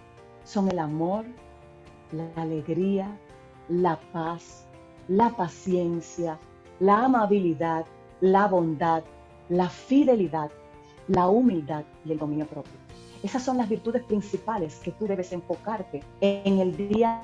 son 0.45 0.69
el 0.71 0.79
amor, 0.79 1.25
la 2.13 2.29
alegría, 2.43 3.17
la 3.69 4.01
paz, 4.13 4.64
la 5.09 5.31
paciencia, 5.31 6.39
la 6.81 7.05
amabilidad, 7.05 7.87
la 8.21 8.47
bondad, 8.47 9.03
la 9.49 9.69
fidelidad, 9.69 10.51
la 11.09 11.29
humildad 11.29 11.85
y 12.05 12.13
el 12.13 12.19
dominio 12.19 12.47
propio. 12.47 12.73
Esas 13.23 13.43
son 13.43 13.57
las 13.57 13.69
virtudes 13.69 14.03
principales 14.05 14.77
que 14.77 14.93
tú 14.93 15.07
debes 15.07 15.33
enfocarte 15.33 16.03
en 16.21 16.59
el 16.59 16.77
día 16.77 17.23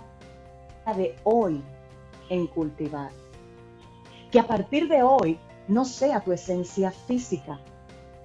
de 0.96 1.14
hoy 1.24 1.62
en 2.28 2.46
cultivar. 2.46 3.10
Que 4.30 4.40
a 4.40 4.46
partir 4.46 4.88
de 4.88 5.02
hoy 5.02 5.38
no 5.68 5.84
sea 5.84 6.20
tu 6.20 6.32
esencia 6.32 6.90
física 6.90 7.60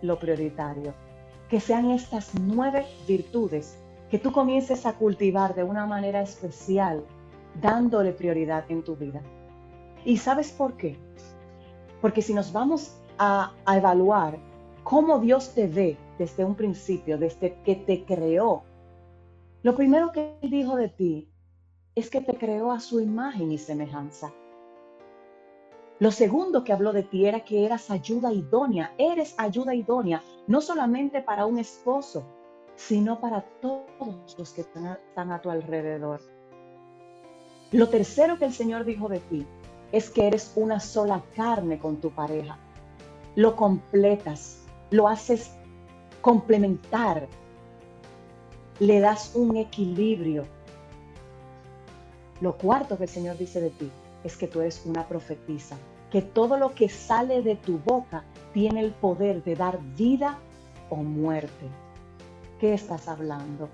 lo 0.02 0.18
prioritario, 0.20 0.94
que 1.50 1.60
sean 1.60 1.92
estas 1.92 2.34
nueve 2.36 2.86
virtudes 3.08 3.78
que 4.10 4.20
tú 4.20 4.32
comiences 4.32 4.86
a 4.86 4.94
cultivar 4.94 5.56
de 5.56 5.64
una 5.64 5.86
manera 5.86 6.22
especial, 6.22 7.04
dándole 7.62 8.12
prioridad 8.12 8.66
en 8.70 8.84
tu 8.84 8.96
vida. 8.96 9.22
¿Y 10.06 10.18
sabes 10.18 10.52
por 10.52 10.78
qué? 10.78 10.98
Porque 12.00 12.22
si 12.22 12.34
nos 12.34 12.54
vamos 12.54 12.96
a, 13.18 13.54
evaluar 13.68 14.38
cómo 14.84 15.20
Dios 15.20 15.54
te 15.56 15.68
ve 15.68 15.98
desde 16.20 16.46
un 16.46 16.54
principio, 16.54 17.18
desde 17.18 17.56
que 17.64 17.76
te 17.76 18.06
creó, 18.06 18.64
lo 19.64 19.76
primero 19.76 20.12
que 20.12 20.38
Él 20.42 20.52
dijo 20.52 20.76
de 20.76 20.90
ti 20.90 21.28
es 21.96 22.12
que 22.12 22.22
te 22.22 22.38
creó 22.38 22.72
a 22.72 22.80
su 22.80 23.00
imagen 23.02 23.52
y 23.52 23.58
semejanza. 23.58 24.32
Lo 25.98 26.12
segundo 26.12 26.64
que 26.64 26.74
habló 26.74 26.94
de 26.94 27.04
ti 27.04 27.26
era 27.26 27.40
que 27.40 27.66
eras 27.66 27.90
ayuda 27.90 28.32
idónea. 28.32 28.94
Eres 28.98 29.34
ayuda 29.38 29.74
idónea, 29.74 30.22
no 30.46 30.62
solamente 30.62 31.22
para 31.22 31.46
un 31.46 31.58
esposo, 31.58 32.26
sino 32.76 33.20
para 33.22 33.42
todos 33.62 34.38
los 34.38 34.52
que 34.52 34.62
están 34.62 35.32
a, 35.32 35.42
tu 35.42 35.50
alrededor. 35.50 36.20
Lo 37.72 37.90
tercero 37.90 38.38
que 38.38 38.46
el 38.46 38.54
Señor 38.54 38.84
dijo 38.84 39.08
de 39.08 39.20
ti 39.22 39.48
es 39.92 40.10
que 40.10 40.28
eres 40.28 40.52
una 40.56 40.80
sola 40.80 41.22
carne 41.36 41.80
con 41.80 41.98
tu 41.98 42.12
pareja. 42.12 42.58
Lo 43.36 43.56
completas, 43.56 44.60
lo 44.92 45.08
haces 45.08 45.52
complementar, 46.22 47.28
le 48.80 49.00
das 49.00 49.32
un 49.36 49.58
equilibrio. 49.58 50.46
Lo 52.42 52.58
cuarto 52.58 52.98
que 52.98 53.04
el 53.04 53.10
Señor 53.10 53.38
dice 53.38 53.62
de 53.62 53.70
ti 53.70 53.92
es 54.24 54.36
que 54.36 54.48
tú 54.48 54.62
eres 54.62 54.86
una 54.86 55.08
profetisa, 55.08 55.78
que 56.12 56.22
todo 56.22 56.58
lo 56.58 56.74
que 56.74 56.90
sale 56.90 57.42
de 57.42 57.56
tu 57.56 57.78
boca 57.80 58.24
tiene 58.54 58.82
el 58.82 58.92
poder 58.92 59.44
de 59.44 59.56
dar 59.56 59.80
vida 59.96 60.40
o 60.90 60.98
muerte. 60.98 61.68
¿Qué 62.60 62.74
estás 62.74 63.08
hablando? 63.08 63.70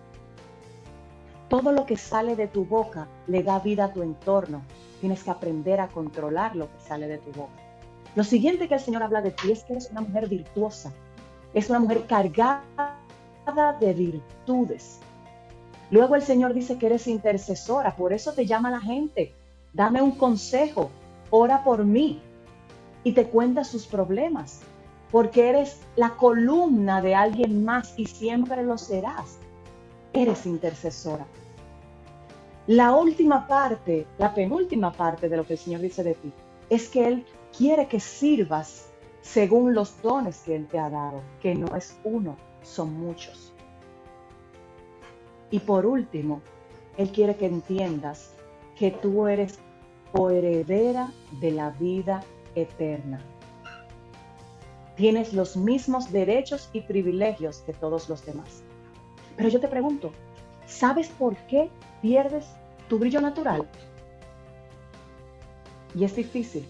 Todo 1.49 1.71
lo 1.71 1.85
que 1.85 1.97
sale 1.97 2.35
de 2.35 2.47
tu 2.47 2.65
boca 2.65 3.07
le 3.27 3.43
da 3.43 3.59
vida 3.59 3.85
a 3.85 3.93
tu 3.93 4.01
entorno. 4.01 4.61
Tienes 5.01 5.23
que 5.23 5.31
aprender 5.31 5.81
a 5.81 5.89
controlar 5.89 6.55
lo 6.55 6.71
que 6.71 6.79
sale 6.79 7.07
de 7.07 7.17
tu 7.17 7.31
boca. 7.31 7.51
Lo 8.15 8.23
siguiente 8.23 8.69
que 8.69 8.75
el 8.75 8.79
Señor 8.79 9.03
habla 9.03 9.21
de 9.21 9.31
ti 9.31 9.51
es 9.51 9.63
que 9.63 9.73
eres 9.73 9.89
una 9.91 10.01
mujer 10.01 10.29
virtuosa. 10.29 10.93
Es 11.53 11.69
una 11.69 11.79
mujer 11.79 12.05
cargada 12.07 12.95
de 13.79 13.93
virtudes. 13.93 14.99
Luego 15.89 16.15
el 16.15 16.21
Señor 16.21 16.53
dice 16.53 16.77
que 16.77 16.85
eres 16.85 17.07
intercesora, 17.07 17.97
por 17.97 18.13
eso 18.13 18.31
te 18.31 18.45
llama 18.45 18.71
la 18.71 18.79
gente 18.79 19.33
dame 19.73 20.01
un 20.01 20.11
consejo, 20.11 20.89
ora 21.29 21.63
por 21.63 21.85
mí 21.85 22.21
y 23.03 23.13
te 23.13 23.25
cuenta 23.25 23.63
sus 23.63 23.85
problemas, 23.87 24.61
porque 25.11 25.49
eres 25.49 25.79
la 25.95 26.11
columna 26.11 27.01
de 27.01 27.15
alguien 27.15 27.65
más 27.65 27.93
y 27.97 28.05
siempre 28.05 28.63
lo 28.63 28.77
serás. 28.77 29.37
Eres 30.13 30.45
intercesora. 30.45 31.25
La 32.71 32.93
última 32.93 33.47
parte, 33.47 34.07
la 34.17 34.33
penúltima 34.33 34.93
parte 34.93 35.27
de 35.27 35.35
lo 35.35 35.45
que 35.45 35.53
el 35.53 35.59
Señor 35.59 35.81
dice 35.81 36.05
de 36.05 36.13
ti, 36.13 36.31
es 36.69 36.87
que 36.87 37.05
Él 37.05 37.25
quiere 37.57 37.89
que 37.89 37.99
sirvas 37.99 38.89
según 39.19 39.73
los 39.73 40.01
dones 40.01 40.39
que 40.45 40.55
Él 40.55 40.67
te 40.67 40.79
ha 40.79 40.89
dado, 40.89 41.21
que 41.41 41.53
no 41.53 41.75
es 41.75 41.99
uno, 42.05 42.37
son 42.63 42.93
muchos. 42.93 43.51
Y 45.49 45.59
por 45.59 45.85
último, 45.85 46.41
Él 46.95 47.11
quiere 47.11 47.35
que 47.35 47.47
entiendas 47.47 48.35
que 48.77 48.91
tú 48.91 49.27
eres 49.27 49.59
heredera 50.13 51.11
de 51.41 51.51
la 51.51 51.71
vida 51.71 52.23
eterna. 52.55 53.19
Tienes 54.95 55.33
los 55.33 55.57
mismos 55.57 56.09
derechos 56.09 56.69
y 56.71 56.79
privilegios 56.79 57.63
que 57.65 57.73
todos 57.73 58.07
los 58.07 58.25
demás. 58.25 58.63
Pero 59.35 59.49
yo 59.49 59.59
te 59.59 59.67
pregunto, 59.67 60.13
¿sabes 60.65 61.09
por 61.09 61.35
qué 61.47 61.69
pierdes 62.01 62.45
tu 62.91 62.99
brillo 62.99 63.21
natural? 63.21 63.65
Y 65.95 66.03
es 66.03 66.13
difícil, 66.13 66.67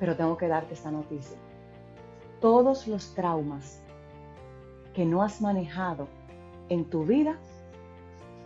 pero 0.00 0.16
tengo 0.16 0.36
que 0.36 0.48
darte 0.48 0.74
esta 0.74 0.90
noticia. 0.90 1.38
Todos 2.40 2.88
los 2.88 3.14
traumas 3.14 3.80
que 4.94 5.04
no 5.04 5.22
has 5.22 5.40
manejado 5.40 6.08
en 6.70 6.84
tu 6.86 7.04
vida 7.04 7.38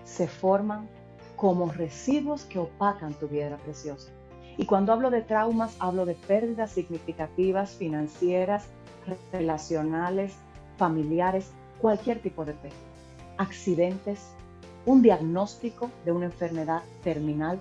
se 0.04 0.28
forman 0.28 0.86
como 1.34 1.72
residuos 1.72 2.44
que 2.44 2.58
opacan 2.58 3.14
tu 3.14 3.26
piedra 3.26 3.56
preciosa. 3.56 4.10
Y 4.58 4.66
cuando 4.66 4.92
hablo 4.92 5.08
de 5.08 5.22
traumas, 5.22 5.74
hablo 5.78 6.04
de 6.04 6.14
pérdidas 6.14 6.72
significativas 6.72 7.70
financieras, 7.70 8.66
relacionales, 9.32 10.34
familiares, 10.76 11.52
cualquier 11.80 12.20
tipo 12.20 12.44
de 12.44 12.52
pérdida. 12.52 12.76
Accidentes, 13.38 14.34
un 14.86 15.02
diagnóstico 15.02 15.90
de 16.04 16.12
una 16.12 16.26
enfermedad 16.26 16.82
terminal, 17.02 17.58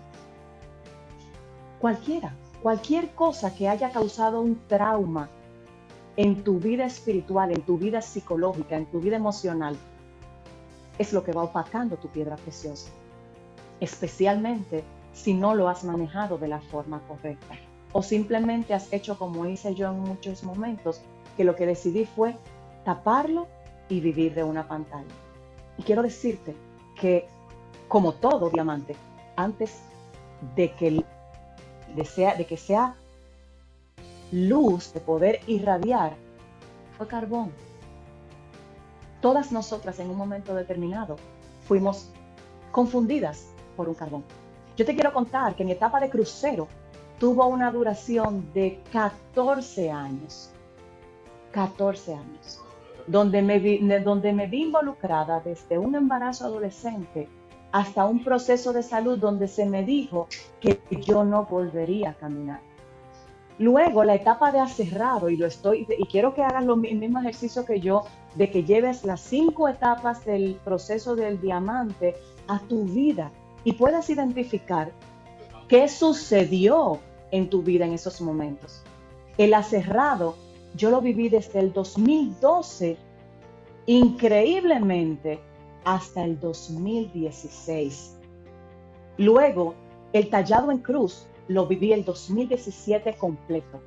cualquiera, 1.80 2.34
cualquier 2.62 3.10
cosa 3.12 3.54
que 3.54 3.68
haya 3.68 3.92
causado 3.92 4.42
un 4.42 4.60
trauma 4.68 5.30
en 6.18 6.44
tu 6.44 6.60
vida 6.60 6.86
espiritual, 6.86 7.52
en 7.52 7.62
tu 7.62 7.78
vida 7.78 8.02
psicológica, 8.02 8.76
en 8.76 8.86
tu 8.86 9.00
vida 9.00 9.16
emocional, 9.16 9.78
es 10.98 11.14
lo 11.14 11.24
que 11.24 11.32
va 11.32 11.44
opacando 11.44 11.98
tu 11.98 12.08
piedra 12.10 12.36
preciosa 12.36 12.92
especialmente 13.82 14.84
si 15.12 15.34
no 15.34 15.54
lo 15.56 15.68
has 15.68 15.84
manejado 15.84 16.38
de 16.38 16.48
la 16.48 16.62
forma 16.62 17.02
correcta 17.08 17.56
o 17.92 18.02
simplemente 18.02 18.74
has 18.74 18.94
hecho 18.94 19.18
como 19.18 19.46
hice 19.46 19.76
yo 19.76 19.92
en 19.92 20.00
muchos 20.00 20.46
momentos, 20.46 21.02
que 21.36 21.44
lo 21.44 21.58
que 21.58 21.66
decidí 21.66 22.06
fue 22.06 22.38
taparlo 22.86 23.48
y 23.90 24.00
vivir 24.00 24.34
de 24.34 24.46
una 24.46 24.66
pantalla. 24.66 25.14
Y 25.78 25.84
quiero 25.84 26.02
decirte 26.02 26.56
que, 27.02 27.28
como 27.88 28.14
todo 28.14 28.50
diamante, 28.50 28.96
antes 29.36 29.82
de 30.56 30.72
que, 30.76 31.04
sea, 32.06 32.36
de 32.36 32.46
que 32.46 32.56
sea 32.56 32.96
luz, 34.32 34.94
de 34.94 35.00
poder 35.02 35.42
irradiar, 35.48 36.14
fue 36.98 37.08
carbón. 37.08 37.52
Todas 39.20 39.52
nosotras 39.52 40.00
en 40.00 40.10
un 40.10 40.18
momento 40.18 40.54
determinado 40.56 41.18
fuimos 41.68 42.10
confundidas 42.72 43.48
por 43.76 43.90
un 43.90 43.96
carbón. 43.96 44.24
Yo 44.78 44.86
te 44.86 44.94
quiero 44.94 45.12
contar 45.12 45.56
que 45.56 45.66
mi 45.66 45.72
etapa 45.72 46.00
de 46.00 46.10
crucero 46.10 46.68
tuvo 47.20 47.46
una 47.48 47.72
duración 47.72 48.52
de 48.54 48.82
14 48.92 49.92
años. 49.92 50.52
14 51.52 52.14
años. 52.14 52.62
Donde 53.08 53.42
me, 53.42 53.60
vi, 53.60 53.80
donde 54.04 54.34
me 54.34 54.48
vi 54.48 54.64
involucrada 54.64 55.40
desde 55.40 55.78
un 55.78 55.96
embarazo 55.96 56.46
adolescente 56.46 57.28
hasta 57.72 58.06
un 58.06 58.24
proceso 58.24 58.74
de 58.74 58.84
salud 58.84 59.18
donde 59.18 59.48
se 59.48 59.66
me 59.66 59.84
dijo 59.84 60.28
que 60.60 60.80
yo 61.02 61.24
no 61.24 61.46
volvería 61.46 62.12
a 62.12 62.14
caminar. 62.14 62.60
Luego 63.62 64.04
la 64.04 64.16
etapa 64.16 64.52
de 64.52 64.60
acerrado, 64.60 65.30
y 65.30 65.38
lo 65.38 65.46
estoy, 65.46 65.86
y 65.96 66.06
quiero 66.06 66.34
que 66.34 66.42
hagas 66.42 66.66
lo, 66.66 66.74
el 66.74 66.98
mismo 66.98 67.20
ejercicio 67.20 67.64
que 67.64 67.80
yo, 67.80 68.06
de 68.34 68.50
que 68.50 68.64
lleves 68.64 69.04
las 69.04 69.22
cinco 69.22 69.68
etapas 69.68 70.26
del 70.26 70.56
proceso 70.64 71.16
del 71.16 71.40
diamante 71.40 72.16
a 72.48 72.58
tu 72.60 72.86
vida 72.86 73.32
y 73.64 73.74
puedas 73.74 74.10
identificar 74.10 74.92
qué 75.68 75.88
sucedió 75.88 77.00
en 77.30 77.52
tu 77.52 77.62
vida 77.62 77.86
en 77.86 77.94
esos 77.94 78.20
momentos. 78.20 78.82
El 79.38 79.54
acerrado, 79.54 80.36
yo 80.76 80.90
lo 80.90 81.02
viví 81.02 81.30
desde 81.30 81.60
el 81.60 81.72
2012, 81.74 82.98
increíblemente, 83.86 85.40
hasta 85.84 86.24
el 86.24 86.40
2016. 86.40 88.18
Luego, 89.18 89.76
el 90.14 90.30
tallado 90.30 90.72
en 90.72 90.78
cruz 90.80 91.28
lo 91.48 91.68
viví 91.68 91.94
el 91.94 92.04
2017 92.06 93.16
completo, 93.16 93.82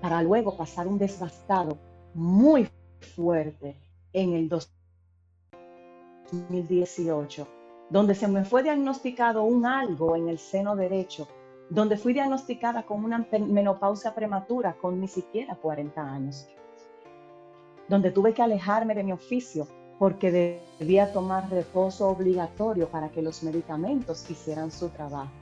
para 0.00 0.22
luego 0.22 0.56
pasar 0.56 0.86
un 0.86 0.98
desgastado 0.98 1.76
muy 2.14 2.68
fuerte 3.14 3.76
en 4.12 4.34
el 4.34 4.48
2018 4.48 7.48
donde 7.90 8.14
se 8.14 8.28
me 8.28 8.44
fue 8.44 8.62
diagnosticado 8.62 9.42
un 9.42 9.66
algo 9.66 10.16
en 10.16 10.28
el 10.28 10.38
seno 10.38 10.76
derecho, 10.76 11.28
donde 11.70 11.96
fui 11.96 12.12
diagnosticada 12.12 12.84
con 12.84 13.04
una 13.04 13.26
menopausia 13.30 14.14
prematura 14.14 14.74
con 14.74 15.00
ni 15.00 15.08
siquiera 15.08 15.56
40 15.56 16.00
años, 16.00 16.48
donde 17.88 18.10
tuve 18.10 18.32
que 18.32 18.42
alejarme 18.42 18.94
de 18.94 19.04
mi 19.04 19.12
oficio 19.12 19.66
porque 19.98 20.62
debía 20.78 21.12
tomar 21.12 21.50
reposo 21.50 22.08
obligatorio 22.08 22.88
para 22.88 23.08
que 23.08 23.20
los 23.20 23.42
medicamentos 23.42 24.30
hicieran 24.30 24.70
su 24.70 24.88
trabajo. 24.90 25.32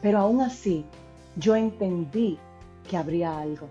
Pero 0.00 0.18
aún 0.18 0.40
así, 0.40 0.84
yo 1.36 1.54
entendí 1.54 2.38
que 2.88 2.96
habría 2.96 3.38
algo. 3.38 3.68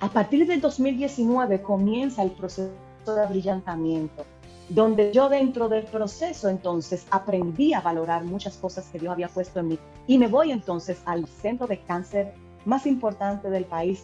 A 0.00 0.08
partir 0.08 0.46
del 0.46 0.60
2019 0.60 1.60
comienza 1.62 2.22
el 2.22 2.30
proceso 2.30 2.72
de 3.06 3.20
abrillantamiento, 3.20 4.24
donde 4.68 5.12
yo 5.12 5.28
dentro 5.28 5.68
del 5.68 5.84
proceso 5.84 6.48
entonces 6.48 7.06
aprendí 7.10 7.72
a 7.72 7.80
valorar 7.80 8.24
muchas 8.24 8.56
cosas 8.56 8.88
que 8.90 8.98
Dios 8.98 9.12
había 9.12 9.28
puesto 9.28 9.60
en 9.60 9.68
mí. 9.68 9.78
Y 10.06 10.18
me 10.18 10.26
voy 10.26 10.50
entonces 10.50 11.00
al 11.04 11.26
centro 11.26 11.66
de 11.66 11.80
cáncer 11.80 12.34
más 12.64 12.86
importante 12.86 13.48
del 13.48 13.64
país, 13.64 14.02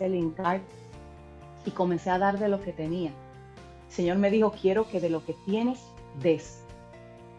el 0.00 0.14
INCAR, 0.14 0.60
y 1.64 1.70
comencé 1.70 2.10
a 2.10 2.18
dar 2.18 2.38
de 2.38 2.48
lo 2.48 2.60
que 2.60 2.72
tenía. 2.72 3.10
Señor 3.88 4.18
me 4.18 4.30
dijo, 4.30 4.52
quiero 4.52 4.86
que 4.88 5.00
de 5.00 5.08
lo 5.08 5.24
que 5.24 5.34
tienes 5.46 5.80
des. 6.20 6.60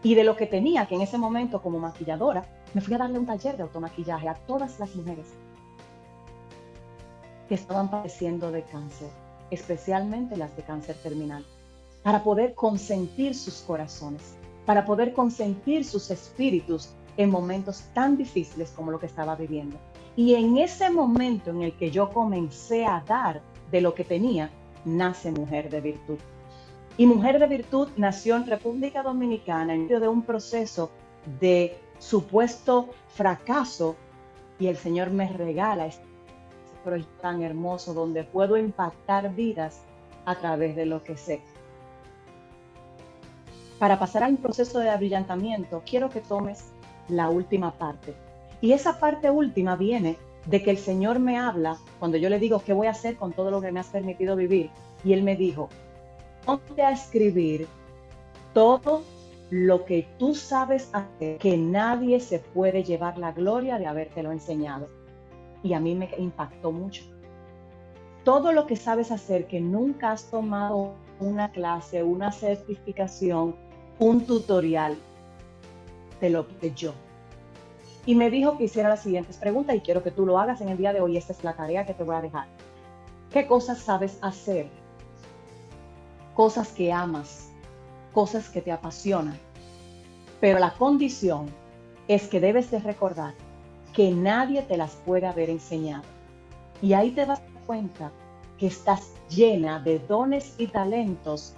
Y 0.02 0.14
de 0.14 0.24
lo 0.24 0.36
que 0.36 0.46
tenía, 0.46 0.86
que 0.86 0.96
en 0.96 1.02
ese 1.02 1.18
momento 1.18 1.62
como 1.62 1.78
maquilladora, 1.78 2.44
me 2.74 2.80
fui 2.80 2.94
a 2.94 2.98
darle 2.98 3.18
un 3.18 3.26
taller 3.26 3.56
de 3.56 3.62
automaquillaje 3.62 4.28
a 4.28 4.34
todas 4.34 4.78
las 4.80 4.94
mujeres 4.96 5.26
que 7.48 7.54
estaban 7.54 7.90
padeciendo 7.90 8.50
de 8.50 8.62
cáncer, 8.62 9.08
especialmente 9.50 10.36
las 10.36 10.56
de 10.56 10.62
cáncer 10.62 10.96
terminal, 11.02 11.44
para 12.06 12.22
poder 12.22 12.54
consentir 12.54 13.34
sus 13.34 13.62
corazones, 13.62 14.36
para 14.64 14.84
poder 14.84 15.12
consentir 15.12 15.84
sus 15.84 16.08
espíritus 16.12 16.90
en 17.16 17.28
momentos 17.28 17.82
tan 17.94 18.16
difíciles 18.16 18.70
como 18.70 18.92
lo 18.92 19.00
que 19.00 19.06
estaba 19.06 19.34
viviendo. 19.34 19.76
Y 20.14 20.34
en 20.34 20.56
ese 20.56 20.88
momento 20.88 21.50
en 21.50 21.62
el 21.62 21.72
que 21.76 21.90
yo 21.90 22.10
comencé 22.10 22.86
a 22.86 23.02
dar 23.08 23.42
de 23.72 23.80
lo 23.80 23.92
que 23.92 24.04
tenía, 24.04 24.52
nace 24.84 25.32
Mujer 25.32 25.68
de 25.68 25.80
Virtud. 25.80 26.18
Y 26.96 27.06
Mujer 27.06 27.40
de 27.40 27.48
Virtud 27.48 27.88
nació 27.96 28.36
en 28.36 28.46
República 28.46 29.02
Dominicana 29.02 29.74
en 29.74 29.82
medio 29.82 29.98
de 29.98 30.06
un 30.06 30.22
proceso 30.22 30.92
de 31.40 31.76
supuesto 31.98 32.88
fracaso 33.08 33.96
y 34.60 34.68
el 34.68 34.76
Señor 34.76 35.10
me 35.10 35.28
regala 35.28 35.86
este 35.86 36.04
proyecto 36.84 37.20
tan 37.20 37.42
hermoso 37.42 37.94
donde 37.94 38.22
puedo 38.22 38.56
impactar 38.56 39.34
vidas 39.34 39.80
a 40.24 40.36
través 40.36 40.76
de 40.76 40.86
lo 40.86 41.02
que 41.02 41.16
sé. 41.16 41.42
Para 43.78 43.98
pasar 43.98 44.22
al 44.22 44.38
proceso 44.38 44.78
de 44.78 44.88
abrillantamiento, 44.88 45.82
quiero 45.84 46.08
que 46.08 46.20
tomes 46.20 46.70
la 47.08 47.28
última 47.28 47.72
parte. 47.72 48.14
Y 48.62 48.72
esa 48.72 48.98
parte 48.98 49.30
última 49.30 49.76
viene 49.76 50.16
de 50.46 50.62
que 50.62 50.70
el 50.70 50.78
Señor 50.78 51.18
me 51.18 51.38
habla 51.38 51.76
cuando 51.98 52.16
yo 52.16 52.30
le 52.30 52.38
digo 52.38 52.62
qué 52.64 52.72
voy 52.72 52.86
a 52.86 52.92
hacer 52.92 53.16
con 53.16 53.32
todo 53.32 53.50
lo 53.50 53.60
que 53.60 53.72
me 53.72 53.80
has 53.80 53.88
permitido 53.88 54.34
vivir. 54.34 54.70
Y 55.04 55.12
Él 55.12 55.22
me 55.22 55.36
dijo, 55.36 55.68
ponte 56.46 56.82
a 56.82 56.92
escribir 56.92 57.66
todo 58.54 59.02
lo 59.50 59.84
que 59.84 60.08
tú 60.18 60.34
sabes 60.34 60.88
hacer, 60.92 61.36
que 61.38 61.58
nadie 61.58 62.18
se 62.20 62.38
puede 62.38 62.82
llevar 62.82 63.18
la 63.18 63.32
gloria 63.32 63.78
de 63.78 63.86
habértelo 63.86 64.32
enseñado. 64.32 64.88
Y 65.62 65.74
a 65.74 65.80
mí 65.80 65.94
me 65.94 66.08
impactó 66.18 66.72
mucho. 66.72 67.04
Todo 68.24 68.52
lo 68.52 68.66
que 68.66 68.76
sabes 68.76 69.12
hacer, 69.12 69.46
que 69.46 69.60
nunca 69.60 70.12
has 70.12 70.30
tomado 70.30 70.94
una 71.20 71.50
clase, 71.52 72.02
una 72.02 72.32
certificación, 72.32 73.54
un 73.98 74.26
tutorial, 74.26 74.96
te 76.20 76.30
lo 76.30 76.46
pide 76.46 76.74
yo. 76.74 76.92
Y 78.04 78.14
me 78.14 78.30
dijo 78.30 78.56
que 78.56 78.64
hiciera 78.64 78.88
las 78.88 79.02
siguientes 79.02 79.36
preguntas 79.36 79.74
y 79.74 79.80
quiero 79.80 80.02
que 80.02 80.10
tú 80.10 80.26
lo 80.26 80.38
hagas 80.38 80.60
en 80.60 80.68
el 80.68 80.78
día 80.78 80.92
de 80.92 81.00
hoy. 81.00 81.16
Esta 81.16 81.32
es 81.32 81.42
la 81.42 81.54
tarea 81.54 81.84
que 81.84 81.94
te 81.94 82.04
voy 82.04 82.14
a 82.14 82.22
dejar. 82.22 82.46
¿Qué 83.32 83.46
cosas 83.46 83.78
sabes 83.78 84.18
hacer? 84.22 84.68
Cosas 86.34 86.68
que 86.68 86.92
amas 86.92 87.46
cosas 88.16 88.48
que 88.48 88.62
te 88.62 88.72
apasionan. 88.72 89.38
Pero 90.40 90.58
la 90.58 90.72
condición 90.72 91.50
es 92.08 92.28
que 92.28 92.40
debes 92.40 92.70
de 92.70 92.78
recordar 92.78 93.34
que 93.92 94.10
nadie 94.10 94.62
te 94.62 94.78
las 94.78 94.92
puede 95.04 95.26
haber 95.26 95.50
enseñado. 95.50 96.04
Y 96.80 96.94
ahí 96.94 97.10
te 97.10 97.26
das 97.26 97.42
cuenta 97.66 98.10
que 98.56 98.68
estás 98.68 99.12
llena 99.28 99.80
de 99.80 99.98
dones 99.98 100.54
y 100.56 100.68
talentos 100.68 101.52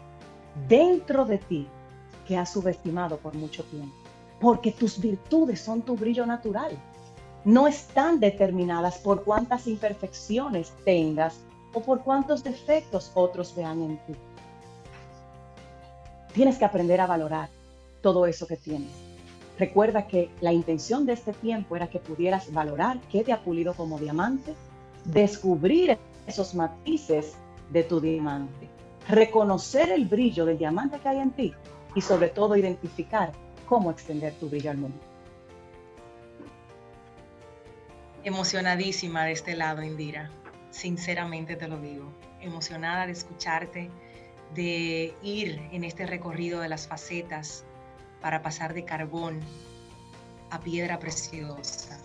dentro 0.68 1.24
de 1.24 1.38
ti 1.38 1.68
que 2.28 2.36
has 2.36 2.52
subestimado 2.52 3.16
por 3.16 3.34
mucho 3.34 3.64
tiempo. 3.64 3.96
Porque 4.38 4.70
tus 4.70 5.00
virtudes 5.00 5.62
son 5.62 5.80
tu 5.80 5.96
brillo 5.96 6.26
natural. 6.26 6.72
No 7.44 7.66
están 7.66 8.20
determinadas 8.20 8.98
por 8.98 9.24
cuántas 9.24 9.66
imperfecciones 9.66 10.70
tengas 10.84 11.40
o 11.72 11.80
por 11.80 12.02
cuántos 12.02 12.44
defectos 12.44 13.10
otros 13.14 13.54
vean 13.56 13.82
en 13.82 13.96
ti. 14.06 14.12
Tienes 16.34 16.58
que 16.58 16.66
aprender 16.66 17.00
a 17.00 17.06
valorar 17.06 17.48
todo 18.02 18.26
eso 18.26 18.46
que 18.46 18.58
tienes. 18.58 18.92
Recuerda 19.58 20.06
que 20.06 20.30
la 20.42 20.52
intención 20.52 21.06
de 21.06 21.14
este 21.14 21.32
tiempo 21.32 21.76
era 21.76 21.88
que 21.88 21.98
pudieras 21.98 22.52
valorar 22.52 23.00
qué 23.10 23.24
te 23.24 23.32
ha 23.32 23.42
pulido 23.42 23.72
como 23.72 23.98
diamante, 23.98 24.54
descubrir 25.06 25.96
esos 26.26 26.54
matices 26.54 27.32
de 27.70 27.82
tu 27.82 28.00
diamante, 28.00 28.68
reconocer 29.08 29.90
el 29.90 30.04
brillo 30.04 30.44
del 30.44 30.58
diamante 30.58 30.98
que 31.00 31.08
hay 31.08 31.18
en 31.18 31.30
ti 31.30 31.54
y 31.94 32.00
sobre 32.00 32.28
todo 32.28 32.56
identificar 32.56 33.32
cómo 33.66 33.90
extender 33.90 34.34
tu 34.34 34.48
brillo 34.48 34.70
al 34.70 34.78
mundo. 34.78 34.98
Emocionadísima 38.24 39.24
de 39.24 39.32
este 39.32 39.56
lado, 39.56 39.82
Indira. 39.82 40.30
Sinceramente 40.70 41.56
te 41.56 41.68
lo 41.68 41.78
digo. 41.78 42.12
Emocionada 42.40 43.06
de 43.06 43.12
escucharte, 43.12 43.90
de 44.54 45.14
ir 45.22 45.60
en 45.72 45.84
este 45.84 46.06
recorrido 46.06 46.60
de 46.60 46.68
las 46.68 46.86
facetas 46.86 47.64
para 48.20 48.42
pasar 48.42 48.74
de 48.74 48.84
carbón 48.84 49.40
a 50.50 50.60
piedra 50.60 50.98
preciosa. 50.98 51.98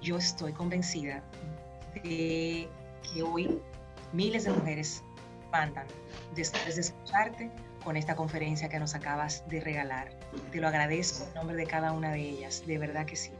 Yo 0.00 0.16
estoy 0.16 0.52
convencida 0.52 1.22
de 1.94 2.68
que 3.02 3.22
hoy 3.22 3.60
miles 4.12 4.44
de 4.44 4.52
mujeres 4.52 5.02
mandan 5.50 5.86
después 6.34 6.74
de 6.74 6.80
escucharte 6.80 7.50
con 7.84 7.96
esta 7.96 8.16
conferencia 8.16 8.68
que 8.68 8.78
nos 8.78 8.94
acabas 8.94 9.46
de 9.48 9.60
regalar. 9.60 10.10
Te 10.50 10.60
lo 10.60 10.68
agradezco 10.68 11.26
en 11.28 11.34
nombre 11.34 11.56
de 11.56 11.66
cada 11.66 11.92
una 11.92 12.10
de 12.10 12.20
ellas, 12.20 12.66
de 12.66 12.78
verdad 12.78 13.06
que 13.06 13.16
sí. 13.16 13.30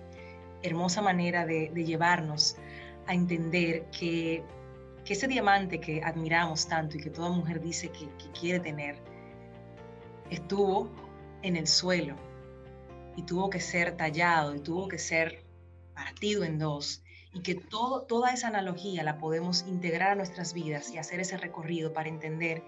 Hermosa 0.63 1.03
manera 1.03 1.47
de, 1.47 1.69
llevarnos 1.75 2.57
a 3.07 3.15
entender 3.15 3.85
que 3.91 4.45
ese 5.07 5.29
diamante 5.29 5.81
que 5.81 6.03
admiramos 6.03 6.67
tanto 6.67 6.97
y 6.97 7.01
que 7.01 7.11
toda 7.11 7.31
mujer 7.31 7.61
dice 7.61 7.91
que, 7.91 8.09
quiere 8.39 8.61
tener, 8.61 8.97
estuvo 10.31 10.91
en 11.43 11.57
el 11.57 11.67
suelo 11.67 12.17
y 13.17 13.23
tuvo 13.23 13.51
que 13.51 13.61
ser 13.61 13.97
tallado 13.97 14.55
y 14.55 14.61
tuvo 14.61 14.89
que 14.89 14.99
ser 14.99 15.45
partido 15.95 16.45
en 16.45 16.59
dos 16.59 17.03
y 17.33 17.41
que 17.41 17.55
toda 17.55 18.33
esa 18.33 18.49
analogía 18.49 19.03
la 19.03 19.19
podemos 19.19 19.65
integrar 19.67 20.13
a 20.13 20.15
nuestras 20.15 20.55
vidas 20.55 20.91
y 20.91 20.99
hacer 20.99 21.21
ese 21.21 21.37
recorrido 21.37 21.93
para 21.93 22.09
entender 22.09 22.63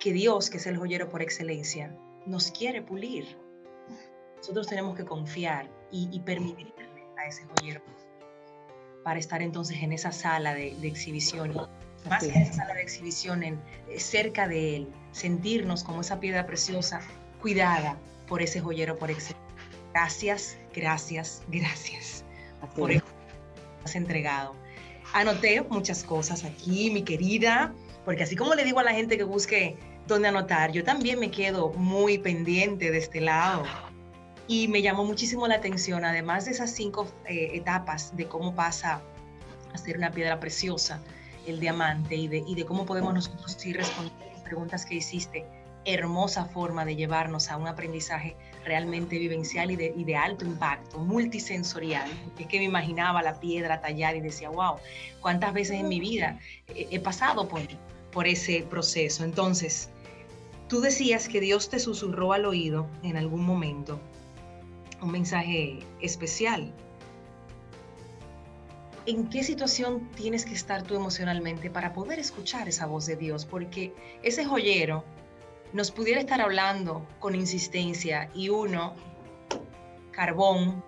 que 0.00 0.12
Dios, 0.12 0.50
que 0.50 0.56
es 0.56 0.66
el 0.66 0.76
joyero 0.76 1.08
por 1.08 1.22
excelencia, 1.22 1.94
nos 2.26 2.50
quiere 2.50 2.82
pulir. 2.82 3.38
Nosotros 4.38 4.66
tenemos 4.66 4.96
que 4.96 5.04
confiar 5.04 5.70
y, 5.92 6.08
y 6.10 6.20
permitirle 6.20 6.72
a 7.18 7.28
ese 7.28 7.44
joyero 7.44 7.82
para 9.04 9.18
estar 9.18 9.42
entonces 9.42 9.82
en 9.82 9.92
esa 9.92 10.12
sala 10.12 10.54
de, 10.54 10.76
exhibición, 10.82 11.54
más 12.08 12.22
que 12.22 12.30
en 12.30 12.42
esa 12.42 12.54
sala 12.54 12.74
de 12.74 12.82
exhibición, 12.82 13.42
en, 13.42 13.60
eh, 13.88 14.00
cerca 14.00 14.48
de 14.48 14.76
él, 14.76 14.88
sentirnos 15.12 15.84
como 15.84 16.00
esa 16.00 16.20
piedra 16.20 16.46
preciosa, 16.46 17.00
cuidada 17.40 17.98
por 18.26 18.42
ese 18.42 18.60
joyero 18.60 18.96
por 18.96 19.10
excelencia. 19.10 19.36
Gracias, 19.92 20.58
gracias, 20.74 21.42
gracias 21.48 22.24
por 22.76 22.92
eso 22.92 23.04
que 23.04 23.84
has 23.84 23.94
entregado. 23.94 24.54
Anoté 25.12 25.60
muchas 25.62 26.04
cosas 26.04 26.44
aquí, 26.44 26.90
mi 26.90 27.02
querida, 27.02 27.74
porque 28.04 28.22
así 28.22 28.36
como 28.36 28.54
le 28.54 28.64
digo 28.64 28.78
a 28.78 28.84
la 28.84 28.92
gente 28.92 29.16
que 29.16 29.24
busque 29.24 29.76
dónde 30.06 30.28
anotar, 30.28 30.72
yo 30.72 30.84
también 30.84 31.18
me 31.18 31.30
quedo 31.30 31.72
muy 31.74 32.18
pendiente 32.18 32.90
de 32.90 32.98
este 32.98 33.20
lado 33.20 33.64
y 34.50 34.66
me 34.66 34.82
llamó 34.82 35.04
muchísimo 35.04 35.46
la 35.46 35.54
atención, 35.54 36.04
además 36.04 36.46
de 36.46 36.50
esas 36.50 36.72
cinco 36.72 37.06
eh, 37.24 37.50
etapas 37.54 38.16
de 38.16 38.26
cómo 38.26 38.52
pasa 38.52 39.00
a 39.72 39.78
ser 39.78 39.96
una 39.96 40.10
piedra 40.10 40.40
preciosa, 40.40 41.00
el 41.46 41.60
diamante, 41.60 42.16
y 42.16 42.26
de, 42.26 42.64
cómo 42.64 42.84
podemos 42.84 43.14
nosotros 43.14 43.64
ir 43.64 43.76
respondiendo 43.76 44.26
las 44.32 44.42
preguntas 44.42 44.84
que 44.84 44.96
hiciste. 44.96 45.46
Hermosa 45.84 46.46
forma 46.46 46.84
de 46.84 46.96
llevarnos 46.96 47.48
a 47.48 47.56
un 47.56 47.68
aprendizaje 47.68 48.36
realmente 48.64 49.18
vivencial 49.18 49.70
y 49.70 49.76
de, 49.76 50.16
alto 50.16 50.44
impacto, 50.44 50.98
multisensorial. 50.98 52.10
Es 52.36 52.48
que 52.48 52.58
me 52.58 52.64
imaginaba 52.64 53.22
la 53.22 53.38
piedra 53.38 53.80
tallar 53.80 54.16
y 54.16 54.20
decía, 54.20 54.50
wow, 54.50 54.78
cuántas 55.20 55.54
veces 55.54 55.78
en 55.78 55.88
mi 55.88 56.00
vida 56.00 56.40
he 56.66 56.98
pasado 56.98 57.48
por, 57.48 57.62
por 58.12 58.26
ese 58.26 58.66
proceso. 58.68 59.24
Entonces, 59.24 59.90
tú 60.68 60.80
decías 60.80 61.28
que 61.28 61.40
Dios 61.40 61.68
te 61.68 61.78
susurró 61.78 62.32
al 62.32 62.46
oído 62.46 62.86
en 63.02 63.16
algún 63.16 63.44
momento 63.44 64.00
un 65.02 65.12
mensaje 65.12 65.80
especial. 66.00 66.72
¿En 69.06 69.28
qué 69.28 69.42
situación 69.42 70.08
tienes 70.14 70.44
que 70.44 70.52
estar 70.52 70.82
tú 70.82 70.94
emocionalmente 70.94 71.70
para 71.70 71.92
poder 71.92 72.18
escuchar 72.18 72.68
esa 72.68 72.86
voz 72.86 73.06
de 73.06 73.16
Dios? 73.16 73.46
Porque 73.46 73.94
ese 74.22 74.44
joyero 74.44 75.04
nos 75.72 75.90
pudiera 75.90 76.20
estar 76.20 76.40
hablando 76.40 77.06
con 77.18 77.34
insistencia 77.34 78.30
y 78.34 78.50
uno, 78.50 78.94
carbón, 80.10 80.84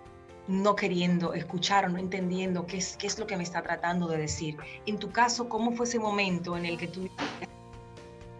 no 0.48 0.74
queriendo 0.74 1.34
escuchar 1.34 1.86
o 1.86 1.88
no 1.88 1.98
entendiendo 1.98 2.66
qué 2.66 2.78
es, 2.78 2.96
qué 2.96 3.06
es 3.06 3.18
lo 3.18 3.26
que 3.26 3.36
me 3.36 3.42
está 3.42 3.62
tratando 3.62 4.08
de 4.08 4.18
decir. 4.18 4.56
En 4.86 4.98
tu 4.98 5.10
caso, 5.10 5.48
¿cómo 5.48 5.72
fue 5.72 5.86
ese 5.86 5.98
momento 5.98 6.56
en 6.56 6.66
el 6.66 6.78
que 6.78 6.88
tú 6.88 7.08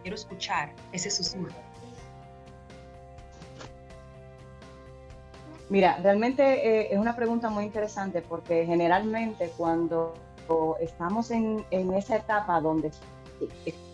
quiero 0.01 0.15
escuchar 0.15 0.73
ese 0.91 1.09
susurro? 1.09 1.53
Mira, 5.69 5.97
realmente 6.03 6.43
eh, 6.43 6.89
es 6.91 6.99
una 6.99 7.15
pregunta 7.15 7.49
muy 7.49 7.63
interesante 7.63 8.21
porque 8.21 8.65
generalmente 8.65 9.51
cuando 9.57 10.13
estamos 10.81 11.31
en, 11.31 11.65
en 11.71 11.93
esa 11.93 12.17
etapa 12.17 12.59
donde 12.59 12.91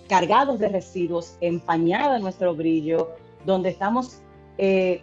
cargados 0.10 0.60
de 0.60 0.67
residuos, 0.67 1.38
empañada 1.39 2.19
nuestro 2.19 2.56
brillo, 2.56 3.12
donde 3.45 3.69
estamos 3.69 4.22
eh, 4.58 5.02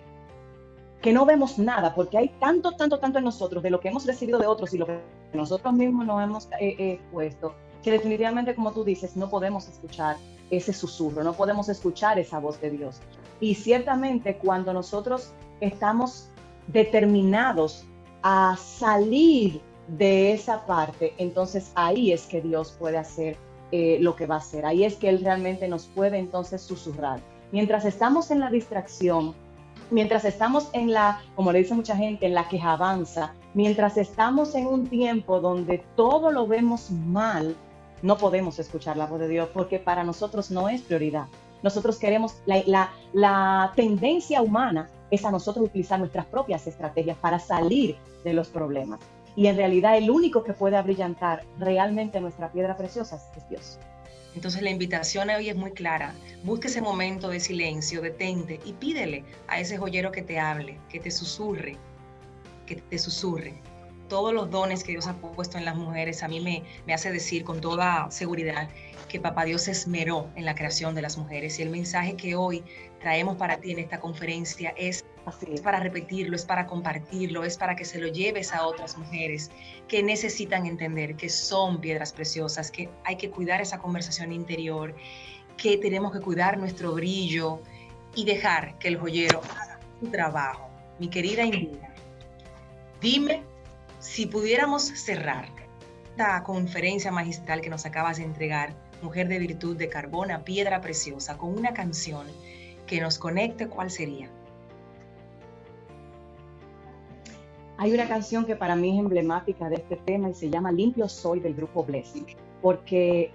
que 1.01 1.13
no 1.13 1.27
vemos 1.27 1.59
nada, 1.59 1.95
porque 1.95 2.19
hay 2.19 2.29
tanto, 2.41 2.73
tanto, 2.73 2.99
tanto 2.99 3.19
en 3.19 3.25
nosotros 3.25 3.63
de 3.63 3.71
lo 3.71 3.81
que 3.81 3.89
hemos 3.89 4.07
recibido 4.07 4.39
de 4.39 4.47
otros 4.47 4.73
y 4.75 4.79
lo 4.79 4.87
que 4.87 5.01
nosotros 5.33 5.73
mismos 5.75 6.07
nos 6.07 6.23
hemos 6.23 6.49
eh, 6.61 7.01
puesto, 7.13 7.55
que 7.83 7.91
definitivamente, 7.91 8.55
como 8.55 8.73
tú 8.73 8.83
dices, 8.83 9.17
no 9.17 9.29
podemos 9.29 9.69
escuchar 9.69 10.17
ese 10.51 10.73
susurro, 10.73 11.23
no 11.23 11.33
podemos 11.35 11.69
escuchar 11.69 12.19
esa 12.19 12.39
voz 12.39 12.61
de 12.61 12.71
Dios. 12.71 13.01
Y 13.41 13.55
ciertamente 13.55 14.39
cuando 14.39 14.73
nosotros 14.73 15.33
estamos 15.61 16.31
determinados 16.69 17.85
a 18.23 18.57
salir 18.57 19.61
de 19.89 20.33
esa 20.33 20.67
parte, 20.67 21.15
entonces 21.19 21.71
ahí 21.75 22.13
es 22.13 22.27
que 22.27 22.41
Dios 22.41 22.75
puede 22.79 22.99
hacer 22.99 23.37
eh, 23.73 23.99
lo 24.01 24.17
que 24.17 24.27
va 24.27 24.37
a 24.37 24.39
hacer. 24.39 24.65
Ahí 24.67 24.85
es 24.85 24.97
que 24.97 25.09
Él 25.09 25.21
realmente 25.23 25.69
nos 25.69 25.87
puede 25.87 26.19
entonces 26.19 26.63
susurrar. 26.63 27.21
Mientras 27.53 27.85
estamos 27.85 28.31
en 28.31 28.41
la 28.41 28.51
distracción, 28.51 29.35
mientras 29.91 30.25
estamos 30.25 30.69
en 30.73 30.93
la, 30.93 31.21
como 31.35 31.53
le 31.53 31.61
dice 31.61 31.75
mucha 31.75 31.97
gente, 31.97 32.27
en 32.27 32.35
la 32.35 32.49
que 32.49 32.61
avanza, 32.61 33.33
mientras 33.55 33.97
estamos 33.97 34.55
en 34.55 34.67
un 34.67 34.87
tiempo 34.89 35.41
donde 35.41 35.85
todo 35.97 36.31
lo 36.31 36.47
vemos 36.47 36.91
mal, 36.91 37.57
no 38.03 38.19
podemos 38.19 38.59
escuchar 38.59 38.97
la 38.97 39.07
voz 39.07 39.21
de 39.21 39.29
Dios 39.29 39.49
porque 39.53 39.79
para 39.79 40.05
nosotros 40.05 40.51
no 40.51 40.69
es 40.69 40.83
prioridad. 40.83 41.27
Nosotros 41.63 41.99
queremos, 41.99 42.37
la, 42.45 42.63
la, 42.67 42.91
la 43.13 43.73
tendencia 43.75 44.43
humana 44.43 44.91
es 45.11 45.25
a 45.25 45.31
nosotros 45.31 45.67
utilizar 45.67 45.99
nuestras 45.99 46.27
propias 46.27 46.67
estrategias 46.67 47.17
para 47.19 47.39
salir 47.39 47.97
de 48.25 48.35
los 48.35 48.49
problemas. 48.49 49.01
Y 49.35 49.47
en 49.47 49.57
realidad 49.57 49.97
el 49.97 50.11
único 50.11 50.43
que 50.43 50.53
puede 50.53 50.77
abrillantar 50.77 51.45
realmente 51.59 52.21
nuestra 52.21 52.51
piedra 52.51 52.77
preciosa 52.77 53.21
es 53.37 53.49
Dios. 53.49 53.79
Entonces 54.37 54.61
la 54.61 54.71
invitación 54.71 55.31
hoy 55.31 55.49
es 55.49 55.57
muy 55.57 55.73
clara. 55.73 56.15
Busque 56.45 56.69
ese 56.69 56.83
momento 56.83 57.31
de 57.31 57.41
silencio, 57.41 58.03
detente 58.03 58.61
y 58.67 58.75
pídele 58.75 59.25
a 59.49 59.59
ese 59.59 59.79
joyero 59.79 60.13
que 60.13 60.21
te 60.21 60.39
hable, 60.39 60.79
que 60.91 61.01
te 61.01 61.11
susurre, 61.11 61.79
que 62.67 62.77
te 62.77 62.99
susurre. 62.99 63.55
Todos 64.11 64.35
los 64.35 64.51
dones 64.51 64.85
que 64.85 64.93
Dios 64.93 65.07
ha 65.07 65.17
puesto 65.17 65.57
en 65.57 65.65
las 65.65 65.75
mujeres 65.75 66.23
a 66.23 66.29
mí 66.29 66.41
me, 66.41 66.63
me 66.87 66.93
hace 66.93 67.11
decir 67.11 67.45
con 67.45 67.63
toda 67.63 68.11
seguridad 68.11 68.69
que 69.09 69.19
Papá 69.19 69.45
Dios 69.47 69.63
se 69.63 69.71
esmeró 69.71 70.29
en 70.37 70.45
la 70.45 70.55
creación 70.55 70.95
de 70.95 71.03
las 71.03 71.17
mujeres 71.17 71.59
y 71.59 71.63
el 71.63 71.71
mensaje 71.71 72.15
que 72.15 72.37
hoy 72.37 72.63
traemos 73.01 73.37
para 73.37 73.57
ti 73.57 73.73
en 73.73 73.79
esta 73.79 74.01
conferencia 74.01 74.75
es 74.77 75.05
es 75.53 75.61
para 75.61 75.81
repetirlo, 75.81 76.37
es 76.37 76.45
para 76.45 76.67
compartirlo, 76.67 77.45
es 77.45 77.57
para 77.57 77.75
que 77.75 77.85
se 77.85 77.99
lo 77.99 78.07
lleves 78.07 78.53
a 78.53 78.67
otras 78.67 78.97
mujeres 78.97 79.51
que 79.89 80.03
necesitan 80.03 80.67
entender 80.67 81.17
que 81.17 81.29
son 81.29 81.81
piedras 81.81 82.13
preciosas, 82.13 82.71
que 82.71 82.89
hay 83.05 83.17
que 83.17 83.31
cuidar 83.31 83.61
esa 83.61 83.79
conversación 83.79 84.33
interior, 84.33 84.95
que 85.57 85.79
tenemos 85.79 86.13
que 86.13 86.21
cuidar 86.21 86.59
nuestro 86.59 86.93
brillo 86.93 87.61
y 88.15 88.25
dejar 88.25 88.79
que 88.79 88.89
el 88.89 88.99
joyero 88.99 89.41
haga 89.41 89.81
su 90.01 90.07
trabajo. 90.09 90.69
Mi 90.99 91.09
querida 91.09 91.43
Indira, 91.43 91.93
dime 93.01 93.43
si 93.99 94.27
pudiéramos 94.27 94.85
cerrar 94.85 95.49
esta 96.11 96.43
conferencia 96.45 97.11
magistral 97.11 97.61
que 97.61 97.69
nos 97.69 97.85
acabas 97.85 98.19
de 98.19 98.25
entregar, 98.25 98.75
Mujer 99.03 99.29
de 99.29 99.39
Virtud 99.39 99.77
de 99.77 99.89
Carbona, 99.89 100.45
Piedra 100.45 100.81
Preciosa, 100.81 101.37
con 101.37 101.53
una 101.53 101.75
canción 101.75 102.27
que 102.87 103.01
nos 103.01 103.19
conecte, 103.19 103.67
¿cuál 103.67 103.91
sería? 103.91 104.31
Hay 107.87 107.95
una 107.95 108.09
canción 108.09 108.45
que 108.45 108.57
para 108.57 108.75
mí 108.75 108.95
es 108.95 108.99
emblemática 108.99 109.69
de 109.69 109.77
este 109.77 109.95
tema 109.95 110.29
y 110.29 110.35
se 110.35 110.51
llama 110.51 110.73
Limpio 110.73 111.09
Soy 111.09 111.39
del 111.39 111.55
grupo 111.55 111.85
Blessing, 111.85 112.27
porque 112.61 113.31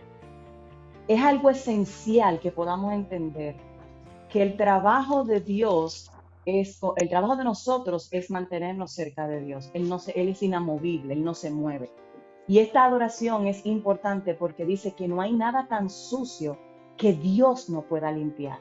es 1.08 1.22
algo 1.22 1.50
esencial 1.50 2.38
que 2.42 2.52
podamos 2.52 2.92
entender 2.92 3.56
que 4.28 4.42
el 4.42 4.58
trabajo 4.58 5.24
de 5.24 5.40
Dios 5.40 6.12
es, 6.46 6.82
el 6.98 7.08
trabajo 7.08 7.38
de 7.38 7.46
nosotros 7.46 8.10
es 8.12 8.30
mantenernos 8.30 8.92
cerca 8.92 9.26
de 9.26 9.40
Dios. 9.40 9.72
Él, 9.74 9.90
es 10.28 10.44
inamovible, 10.44 11.14
Él 11.14 11.24
no 11.24 11.34
se 11.34 11.50
mueve. 11.50 11.90
Y 12.46 12.60
esta 12.60 12.84
adoración 12.84 13.48
es 13.48 13.66
importante 13.66 14.34
porque 14.34 14.66
dice 14.66 14.96
que 14.96 15.08
no 15.08 15.22
hay 15.22 15.32
nada 15.32 15.70
tan 15.70 15.90
sucio 15.90 16.58
que 16.98 17.14
Dios 17.14 17.70
no 17.70 17.84
pueda 17.84 18.12
limpiar. 18.12 18.60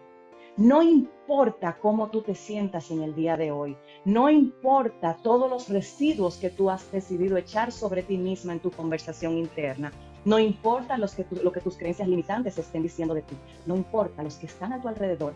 No 0.61 0.83
importa 0.83 1.79
cómo 1.81 2.11
tú 2.11 2.21
te 2.21 2.35
sientas 2.35 2.91
en 2.91 3.01
el 3.03 3.15
día 3.15 3.39
de 3.39 3.51
hoy, 3.51 3.79
no 4.05 4.29
importa 4.29 5.17
todos 5.23 5.49
los 5.49 5.71
residuos 5.71 6.37
que 6.37 6.51
tú 6.51 6.69
has 6.69 6.93
decidido 6.93 7.39
echar 7.39 7.73
sobre 7.73 8.03
ti 8.03 8.19
misma 8.19 8.53
en 8.53 8.61
tu 8.61 8.71
conversación 8.71 9.39
interna, 9.39 9.91
no 10.27 10.39
importa 10.39 10.99
los 10.99 11.15
que 11.15 11.25
lo 11.43 11.51
que 11.51 11.63
tus 11.63 11.79
creencias 11.79 12.07
limitantes 12.09 12.59
estén 12.59 12.83
diciendo 12.83 13.15
de 13.15 13.23
ti, 13.23 13.35
no 13.65 13.75
importa 13.75 14.23
los 14.23 14.35
que 14.35 14.45
están 14.45 14.75
a 14.75 14.83
tu 14.83 14.89
alrededor, 14.89 15.33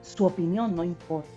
su 0.00 0.24
opinión 0.24 0.74
no 0.74 0.82
importa. 0.82 1.28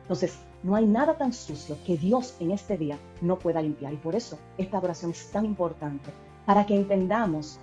Entonces, 0.00 0.38
no 0.62 0.76
hay 0.76 0.86
nada 0.86 1.18
tan 1.18 1.34
sucio 1.34 1.76
que 1.84 1.98
Dios 1.98 2.36
en 2.40 2.52
este 2.52 2.78
día 2.78 2.98
no 3.20 3.38
pueda 3.38 3.60
limpiar. 3.60 3.92
Y 3.92 3.96
por 3.98 4.14
eso 4.14 4.38
esta 4.56 4.78
oración 4.78 5.10
es 5.10 5.30
tan 5.30 5.44
importante, 5.44 6.10
para 6.46 6.64
que 6.64 6.74
entendamos 6.74 7.60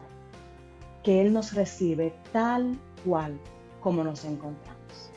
que 1.01 1.19
Él 1.21 1.33
nos 1.33 1.53
recibe 1.53 2.13
tal 2.31 2.77
como 3.81 4.03
nos 4.03 4.25
encontramos. 4.25 5.11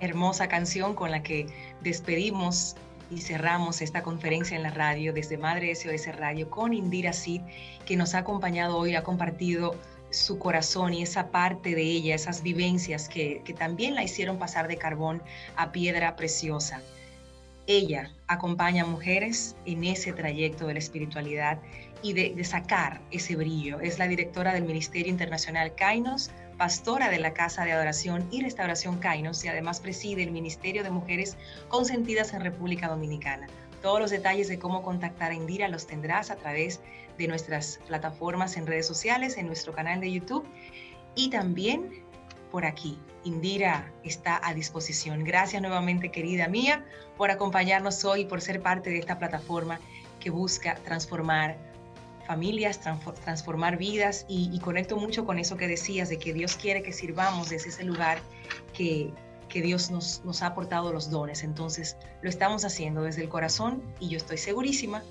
Hermosa 0.00 0.48
canción 0.48 0.94
con 0.94 1.10
la 1.10 1.22
que 1.22 1.46
despedimos 1.82 2.76
y 3.10 3.20
cerramos 3.20 3.82
esta 3.82 4.02
conferencia 4.02 4.56
en 4.56 4.62
la 4.62 4.70
radio 4.70 5.12
desde 5.12 5.36
Madre 5.36 5.74
SOS 5.74 6.16
Radio 6.16 6.50
con 6.50 6.72
Indira 6.72 7.12
Sid, 7.12 7.42
que 7.86 7.96
nos 7.96 8.14
ha 8.14 8.18
acompañado 8.18 8.76
hoy, 8.76 8.94
ha 8.94 9.02
compartido 9.02 9.74
su 10.10 10.38
corazón 10.38 10.94
y 10.94 11.02
esa 11.02 11.30
parte 11.30 11.74
de 11.74 11.82
ella, 11.82 12.14
esas 12.14 12.42
vivencias 12.42 13.08
que, 13.08 13.42
que 13.44 13.52
también 13.52 13.94
la 13.94 14.04
hicieron 14.04 14.38
pasar 14.38 14.68
de 14.68 14.76
carbón 14.76 15.22
a 15.56 15.72
piedra 15.72 16.16
preciosa. 16.16 16.80
Ella 17.66 18.10
acompaña 18.26 18.82
a 18.82 18.86
mujeres 18.86 19.56
en 19.64 19.84
ese 19.84 20.12
trayecto 20.12 20.66
de 20.66 20.74
la 20.74 20.78
espiritualidad 20.78 21.58
y 22.04 22.12
de, 22.12 22.44
sacar 22.44 23.00
ese 23.10 23.34
brillo. 23.34 23.80
Es 23.80 23.98
la 23.98 24.06
directora 24.06 24.52
del 24.52 24.64
Ministerio 24.64 25.10
Internacional 25.10 25.74
Kainos, 25.74 26.30
pastora 26.64 27.10
de 27.10 27.18
la 27.18 27.34
Casa 27.34 27.62
de 27.66 27.72
Adoración 27.72 28.26
y 28.30 28.40
Restauración 28.40 28.96
Kainos 28.96 29.44
y 29.44 29.48
además 29.48 29.80
preside 29.80 30.22
el 30.22 30.30
Ministerio 30.30 30.82
de 30.82 30.88
Mujeres 30.88 31.36
Consentidas 31.68 32.32
en 32.32 32.40
República 32.40 32.88
Dominicana. 32.88 33.48
Todos 33.82 34.00
los 34.00 34.10
detalles 34.10 34.48
de 34.48 34.58
cómo 34.58 34.82
contactar 34.82 35.30
a 35.30 35.34
Indira 35.34 35.68
los 35.68 35.86
tendrás 35.86 36.30
a 36.30 36.36
través 36.36 36.80
de 37.18 37.28
nuestras 37.28 37.80
plataformas 37.86 38.56
en 38.56 38.66
redes 38.66 38.86
sociales, 38.86 39.36
en 39.36 39.46
nuestro 39.46 39.74
canal 39.74 40.00
de 40.00 40.10
YouTube 40.10 40.46
y 41.14 41.28
también 41.28 42.02
por 42.50 42.64
aquí. 42.64 42.98
Indira 43.24 43.92
está 44.02 44.40
a 44.42 44.54
disposición. 44.54 45.22
Gracias 45.22 45.60
nuevamente, 45.60 46.10
querida 46.10 46.48
mía, 46.48 46.82
por 47.18 47.30
acompañarnos 47.30 48.06
hoy 48.06 48.22
y 48.22 48.24
por 48.24 48.40
ser 48.40 48.62
parte 48.62 48.88
de 48.88 49.00
esta 49.00 49.18
plataforma 49.18 49.80
que 50.18 50.30
busca 50.30 50.76
transformar 50.76 51.58
familias, 52.26 52.80
transformar 53.22 53.76
vidas 53.76 54.24
y, 54.28 54.58
conecto 54.60 54.96
mucho 54.96 55.24
con 55.24 55.38
eso 55.38 55.56
que 55.56 55.68
decías 55.68 56.08
de 56.08 56.18
que 56.18 56.32
Dios 56.32 56.56
quiere 56.56 56.82
que 56.82 56.92
sirvamos 56.92 57.50
desde 57.50 57.68
ese 57.68 57.84
lugar 57.84 58.18
que, 58.72 59.10
que 59.48 59.62
Dios 59.62 59.90
nos, 59.90 60.24
nos 60.24 60.42
ha 60.42 60.46
aportado 60.48 60.92
los 60.92 61.10
dones. 61.10 61.44
Entonces 61.44 61.96
lo 62.22 62.28
estamos 62.28 62.64
haciendo 62.64 63.02
desde 63.02 63.22
el 63.22 63.28
corazón 63.28 63.82
y 64.00 64.08
yo 64.08 64.16
estoy 64.16 64.38
segurísima 64.38 65.02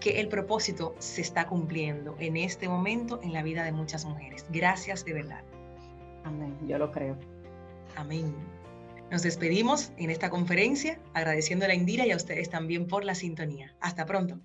que 0.00 0.20
el 0.20 0.28
propósito 0.28 0.94
se 0.98 1.20
está 1.20 1.46
cumpliendo 1.46 2.16
en 2.18 2.36
este 2.36 2.68
momento 2.68 3.20
en 3.22 3.32
la 3.32 3.42
vida 3.42 3.64
de 3.64 3.72
muchas 3.72 4.04
mujeres. 4.04 4.46
Gracias 4.50 5.04
de 5.04 5.12
verdad. 5.12 5.44
Amén, 6.24 6.56
yo 6.66 6.78
lo 6.78 6.90
creo. 6.90 7.18
Amén. 7.96 8.34
Nos 9.10 9.22
despedimos 9.22 9.92
en 9.96 10.10
esta 10.10 10.30
conferencia 10.30 10.98
agradeciendo 11.14 11.64
a 11.64 11.68
la 11.68 11.74
Indira 11.74 12.06
y 12.06 12.12
a 12.12 12.16
ustedes 12.16 12.48
también 12.48 12.86
por 12.86 13.04
la 13.04 13.14
sintonía. 13.14 13.74
Hasta 13.80 14.06
pronto 14.06 14.40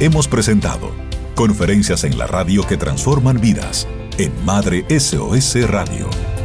hemos 0.00 0.28
presentado 0.28 0.92
Conferencias 1.34 2.04
en 2.04 2.18
la 2.18 2.26
radio 2.26 2.66
que 2.66 2.76
transforman 2.76 3.40
vidas 3.40 3.86
en 4.18 4.32
Madre 4.44 4.84
SOS 4.88 5.68
Radio. 5.68 6.37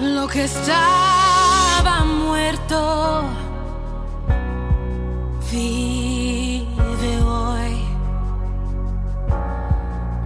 lo 0.00 0.26
que 0.26 0.44
estaba 0.44 2.04
muerto 2.04 3.24
vive 5.50 7.22
hoy. 7.22 7.84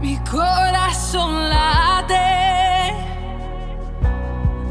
Mi 0.01 0.17
corazón 0.19 1.49
late, 1.49 2.95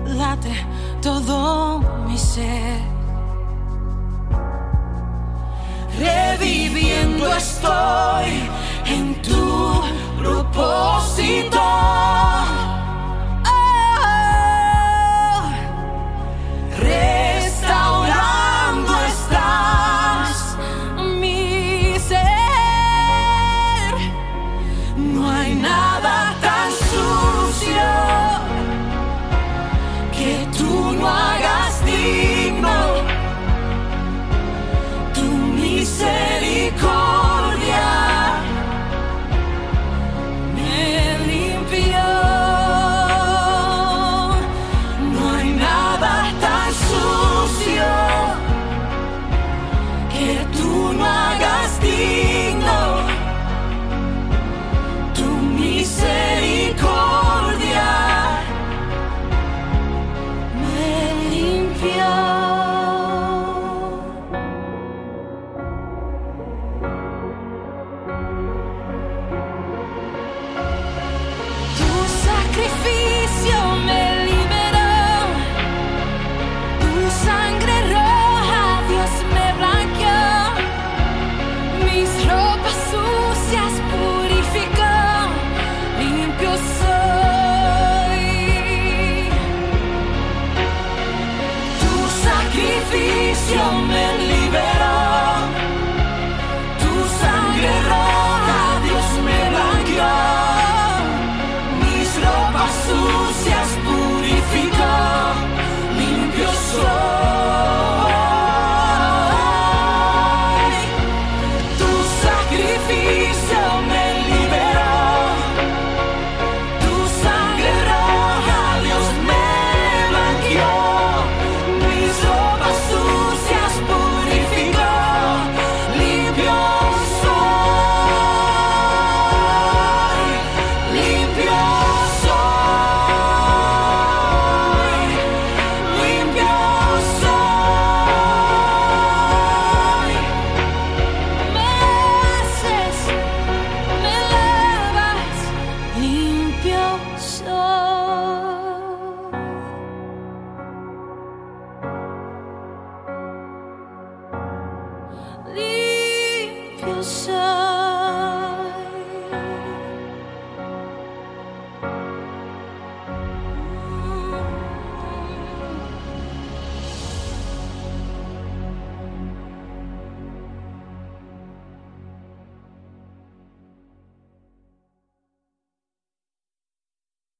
late 0.05 0.55
todo 1.01 1.79
mi 2.07 2.17
ser. 2.17 2.81
Reviviendo 5.99 7.33
estoy 7.33 8.49
en 8.85 9.21
tu 9.21 9.83
propósito. 10.17 11.82